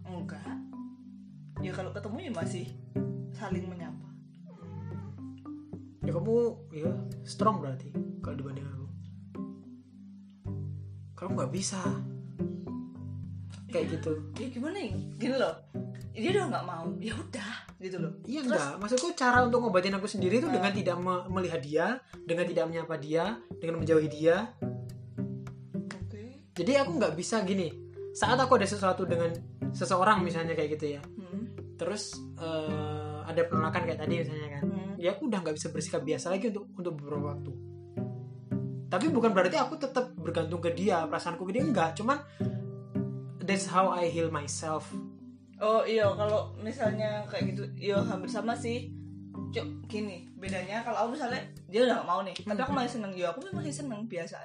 Enggak. 0.06 0.46
Ya 1.58 1.74
kalau 1.74 1.90
ketemu 1.90 2.30
ya 2.30 2.32
masih 2.32 2.70
saling 3.34 3.66
menyapa. 3.66 4.08
Ya 6.06 6.12
kamu 6.14 6.54
ya 6.70 6.94
strong 7.26 7.66
berarti 7.66 7.90
kalau 8.22 8.38
dibanding 8.38 8.70
aku. 8.70 8.86
Kamu 11.18 11.32
nggak 11.34 11.54
bisa. 11.56 11.82
Kayak 13.74 13.98
gitu. 13.98 14.22
Ya 14.38 14.48
gimana 14.54 14.78
ya? 14.78 14.94
Gini 15.18 15.36
loh. 15.42 15.56
Dia 16.14 16.30
udah 16.30 16.46
nggak 16.54 16.66
mau. 16.70 16.88
Ya 17.02 17.18
udah 17.18 17.63
gitu 17.84 18.00
loh. 18.00 18.12
Iya 18.24 18.42
Terus- 18.48 18.56
enggak. 18.56 18.74
Maksudku 18.80 19.08
cara 19.14 19.44
untuk 19.44 19.60
ngobatin 19.60 19.96
aku 20.00 20.08
sendiri 20.08 20.40
itu 20.40 20.48
dengan 20.48 20.72
tidak 20.72 20.96
me- 21.04 21.28
melihat 21.28 21.60
dia 21.60 21.86
dengan 22.24 22.48
tidak 22.48 22.66
menyapa 22.72 22.96
dia 22.96 23.36
dengan 23.60 23.84
menjauhi 23.84 24.08
dia. 24.08 24.48
Oke. 25.92 26.48
Jadi 26.56 26.72
aku 26.80 26.92
nggak 26.96 27.14
bisa 27.20 27.44
gini. 27.44 27.68
Saat 28.16 28.40
aku 28.40 28.56
ada 28.56 28.68
sesuatu 28.70 29.04
dengan 29.04 29.36
seseorang 29.76 30.24
misalnya 30.24 30.56
kayak 30.56 30.80
gitu 30.80 30.96
ya. 30.96 31.02
Hmm. 31.04 31.52
terus 31.74 32.16
eh, 32.38 33.20
ada 33.28 33.42
penolakan 33.50 33.84
kayak 33.84 34.00
tadi 34.00 34.24
misalnya 34.24 34.50
kan. 34.56 34.64
Hmm. 34.72 34.94
ya 34.96 35.18
aku 35.18 35.28
udah 35.28 35.42
nggak 35.42 35.58
bisa 35.58 35.68
bersikap 35.74 36.06
biasa 36.06 36.32
lagi 36.32 36.54
untuk 36.54 36.70
untuk 36.80 36.94
beberapa 36.96 37.36
waktu. 37.36 37.52
Tapi 38.88 39.06
bukan 39.10 39.34
berarti 39.34 39.58
aku 39.58 39.76
tetap 39.82 40.14
bergantung 40.14 40.62
ke 40.62 40.70
dia 40.72 41.04
perasaanku 41.10 41.44
ke 41.50 41.52
dia 41.58 41.64
enggak. 41.66 41.98
Cuman 41.98 42.22
that's 43.42 43.68
how 43.68 43.90
I 43.92 44.08
heal 44.08 44.30
myself 44.32 44.88
oh 45.64 45.82
iya 45.88 46.06
kalau 46.12 46.52
misalnya 46.60 47.24
kayak 47.32 47.56
gitu 47.56 47.64
iya 47.80 47.98
hampir 48.04 48.28
sama 48.28 48.52
sih. 48.54 48.92
Cuk, 49.54 49.86
gini 49.86 50.26
bedanya 50.38 50.82
kalau 50.82 51.06
aku 51.06 51.18
misalnya 51.18 51.42
dia 51.70 51.86
udah 51.86 52.02
gak 52.02 52.10
mau 52.10 52.22
nih 52.26 52.34
tapi 52.36 52.62
aku 52.62 52.74
masih 52.74 52.92
seneng. 53.00 53.12
Ya 53.16 53.32
aku 53.32 53.40
masih 53.56 53.74
seneng 53.74 54.06
biasa. 54.06 54.38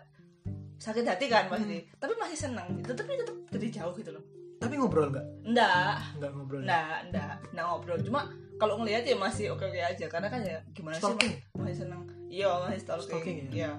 Sakit 0.79 1.03
hati 1.03 1.27
kan 1.27 1.51
pasti 1.51 1.83
tapi 1.99 2.15
masih 2.17 2.39
seneng 2.39 2.79
tetep 2.87 3.05
tetep 3.05 3.37
jadi 3.51 3.83
jauh 3.83 3.93
gitu 3.97 4.15
loh. 4.15 4.23
Tapi 4.59 4.75
ngobrol 4.79 5.11
nggak? 5.11 5.27
Enggak 5.49 5.97
nggak 6.19 6.31
ngobrol? 6.35 6.61
Enggak 6.63 6.97
enggak 7.11 7.35
enggak 7.51 7.67
ngobrol. 7.67 7.99
Cuma 8.05 8.21
kalau 8.59 8.75
ngelihat 8.83 9.07
ya 9.07 9.17
masih 9.17 9.55
oke 9.55 9.65
oke 9.65 9.81
aja 9.81 10.07
karena 10.11 10.29
kan 10.29 10.43
ya 10.43 10.59
gimana 10.75 10.99
Stalking. 10.99 11.35
sih 11.35 11.57
masih 11.57 11.77
seneng. 11.87 12.03
Iya 12.29 12.51
masih 12.69 12.81
stalking, 12.85 13.09
Stalking 13.09 13.37
ya? 13.41 13.51
Iya. 13.55 13.73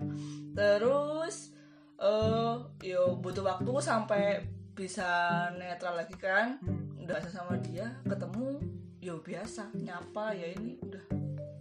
terus 0.57 1.53
eh 2.01 2.55
yo 2.89 3.19
butuh 3.21 3.45
waktu 3.45 3.69
sampai 3.83 4.41
bisa 4.73 5.07
netral 5.59 5.99
lagi 5.99 6.15
kan? 6.17 6.57
Hmm. 6.63 6.88
Udah 7.09 7.25
sama 7.25 7.57
dia 7.57 7.89
ketemu 8.05 8.61
yo 9.01 9.17
biasa 9.17 9.73
nyapa 9.73 10.37
ya 10.37 10.53
ini 10.53 10.77
udah. 10.77 11.03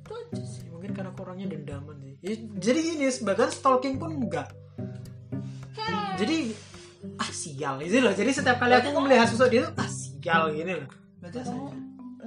Itu 0.05 0.13
aja 0.13 0.45
sih. 0.45 0.69
Ya, 0.69 0.71
mungkin 0.71 0.93
karena 0.93 1.09
aku 1.09 1.25
orangnya 1.25 1.49
dendaman 1.49 1.97
sih. 2.05 2.15
Ya, 2.21 2.37
jadi 2.61 2.79
gini 2.85 3.09
bahkan 3.25 3.49
stalking 3.49 3.97
pun 3.97 4.13
enggak. 4.13 4.53
Jadi 6.21 6.53
ah 7.17 7.31
sial. 7.31 7.81
Gitu 7.81 8.05
loh. 8.05 8.13
Jadi 8.13 8.31
setiap 8.35 8.61
kali 8.61 8.77
aku 8.77 8.93
melihat 9.01 9.25
sosok 9.25 9.49
dia 9.49 9.61
tuh 9.65 9.73
ah 9.79 9.89
sial 9.89 10.53
gini 10.53 10.73
loh. 10.77 10.89
Berarti 11.19 11.39
Rasanya. 11.41 11.57
kamu 11.57 11.67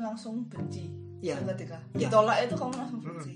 langsung 0.02 0.36
benci 0.50 0.84
Iya. 1.22 1.38
ketika 1.54 1.78
Iya. 1.94 2.10
ditolak 2.10 2.38
itu 2.42 2.56
kamu 2.58 2.74
langsung 2.74 3.00
benci. 3.00 3.36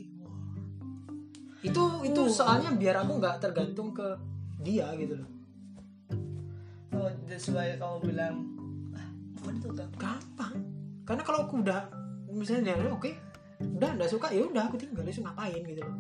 Itu 1.62 1.84
itu 2.02 2.21
Uh. 2.26 2.30
soalnya 2.34 2.74
biar 2.74 3.06
aku 3.06 3.21
nggak 3.21 3.38
tergantung 3.38 3.93
ke 3.93 4.17
dia 4.60 4.89
gitu 4.98 5.13
loh. 5.13 5.30
Oh 6.95 7.12
that's 7.30 7.54
why 7.54 7.69
kamu 7.76 7.98
bilang 8.02 8.36
bukan 9.46 9.62
itu 9.62 9.70
kan 9.78 9.90
gampang. 10.02 10.56
Karena 11.06 11.22
kalau 11.22 11.40
aku 11.46 11.62
udah 11.62 11.86
misalnya 12.34 12.74
dia 12.74 12.90
oke 12.90 13.14
udah 13.62 13.90
nggak 13.96 14.10
suka 14.10 14.34
ya 14.34 14.42
udah 14.42 14.66
aku 14.66 14.76
tinggal 14.82 15.06
itu 15.06 15.22
ngapain? 15.22 15.62
gitu 15.62 15.82
loh. 15.86 15.96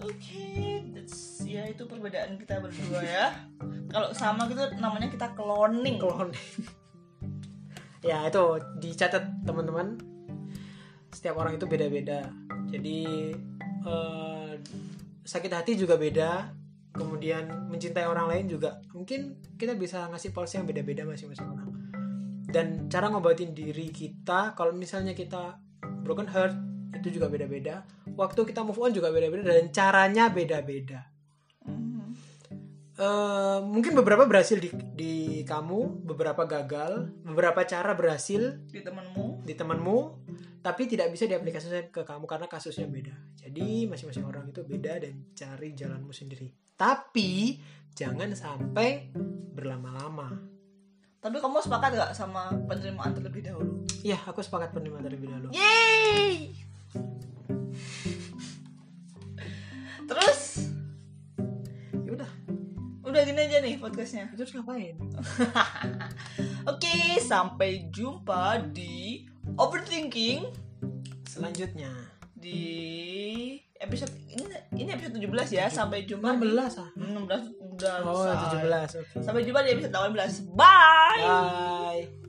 Oke, 0.00 0.80
that's 0.96 1.44
ya 1.44 1.68
itu 1.68 1.84
perbedaan 1.84 2.40
kita 2.40 2.56
berdua 2.56 3.04
ya. 3.04 3.36
Kalau 3.92 4.08
sama 4.16 4.48
gitu 4.48 4.64
namanya 4.80 5.12
kita 5.12 5.36
cloning. 5.36 6.00
clone 6.00 6.32
ya 8.08 8.24
itu 8.24 8.44
dicatat 8.80 9.44
teman-teman. 9.44 10.00
Setiap 11.12 11.36
orang 11.36 11.60
itu 11.60 11.68
beda-beda. 11.68 12.32
Jadi 12.72 12.98
eh, 13.84 14.52
sakit 15.28 15.52
hati 15.52 15.76
juga 15.76 16.00
beda. 16.00 16.48
Kemudian 16.96 17.68
mencintai 17.68 18.08
orang 18.08 18.32
lain 18.32 18.56
juga. 18.56 18.80
Mungkin 18.96 19.36
kita 19.60 19.76
bisa 19.76 20.08
ngasih 20.08 20.32
pulse 20.32 20.56
yang 20.56 20.64
beda-beda 20.64 21.04
masing-masing 21.04 21.44
orang 21.44 21.69
dan 22.50 22.90
cara 22.90 23.06
ngobatin 23.08 23.54
diri 23.54 23.94
kita 23.94 24.58
kalau 24.58 24.74
misalnya 24.74 25.14
kita 25.14 25.58
broken 26.02 26.26
heart 26.26 26.54
itu 26.98 27.16
juga 27.16 27.30
beda-beda. 27.30 27.86
Waktu 28.18 28.42
kita 28.50 28.66
move 28.66 28.82
on 28.82 28.92
juga 28.92 29.14
beda-beda 29.14 29.46
dan 29.46 29.70
caranya 29.70 30.28
beda-beda. 30.28 31.10
Eh, 33.00 33.58
mungkin 33.64 33.96
beberapa 33.96 34.28
berhasil 34.28 34.60
di, 34.60 34.68
di 34.92 35.14
kamu, 35.48 36.04
beberapa 36.04 36.44
gagal, 36.44 37.08
beberapa 37.24 37.64
cara 37.64 37.96
berhasil 37.96 38.60
Di 38.68 38.84
temenmu, 38.84 39.40
di 39.40 39.56
temanmu, 39.56 39.98
tapi 40.60 40.84
tidak 40.84 41.08
bisa 41.08 41.24
diaplikasikan 41.24 41.88
ke 41.88 42.04
kamu 42.04 42.28
karena 42.28 42.44
kasusnya 42.44 42.84
beda. 42.84 43.16
Jadi 43.40 43.88
masing-masing 43.88 44.28
orang 44.28 44.52
itu 44.52 44.60
beda 44.68 45.00
dan 45.00 45.32
cari 45.32 45.72
jalanmu 45.72 46.12
sendiri. 46.12 46.52
Tapi 46.76 47.56
jangan 47.96 48.36
sampai 48.36 49.08
berlama-lama 49.56 50.59
Tapi 51.20 51.36
kamu 51.36 51.60
sepakat 51.60 51.90
gak 52.00 52.12
sama 52.16 52.48
penerimaan 52.64 53.12
terlebih 53.12 53.44
dahulu? 53.44 53.84
ya 54.00 54.16
aku 54.24 54.40
sepakat 54.40 54.72
penerimaan 54.72 55.04
terlebih 55.04 55.28
dahulu 55.28 55.48
Yeay! 55.52 56.56
Terus 60.08 60.40
ya 61.92 62.10
udah 62.16 62.30
udah 63.04 63.20
gini 63.22 63.40
aja 63.46 63.60
nih 63.60 63.76
podcastnya. 63.76 64.32
terus 64.32 64.56
ngapain 64.56 64.96
Oke, 66.70 67.20
sampai 67.20 67.92
jumpa 67.92 68.72
di 68.72 69.28
overthinking 69.60 70.48
selanjutnya 71.28 71.92
di 72.32 72.60
episode 73.76 74.12
ini 74.28 74.44
ini 74.76 74.88
episode 74.92 75.20
17 75.20 75.56
ya. 75.56 75.66
Sampai 75.68 76.08
jumpa 76.08 76.36
16 76.36 76.40
di 76.40 76.80
ah 76.80 76.90
16 76.96 77.59
udah 77.80 77.94
oh 78.04 78.22
selesai. 78.28 78.94
17 78.94 79.00
oke 79.00 79.16
Sampai 79.24 79.40
jumpa 79.48 79.60
di 79.64 79.70
episode 79.74 79.94
18. 79.96 80.52
Bye. 80.52 81.24
Bye. 81.24 82.19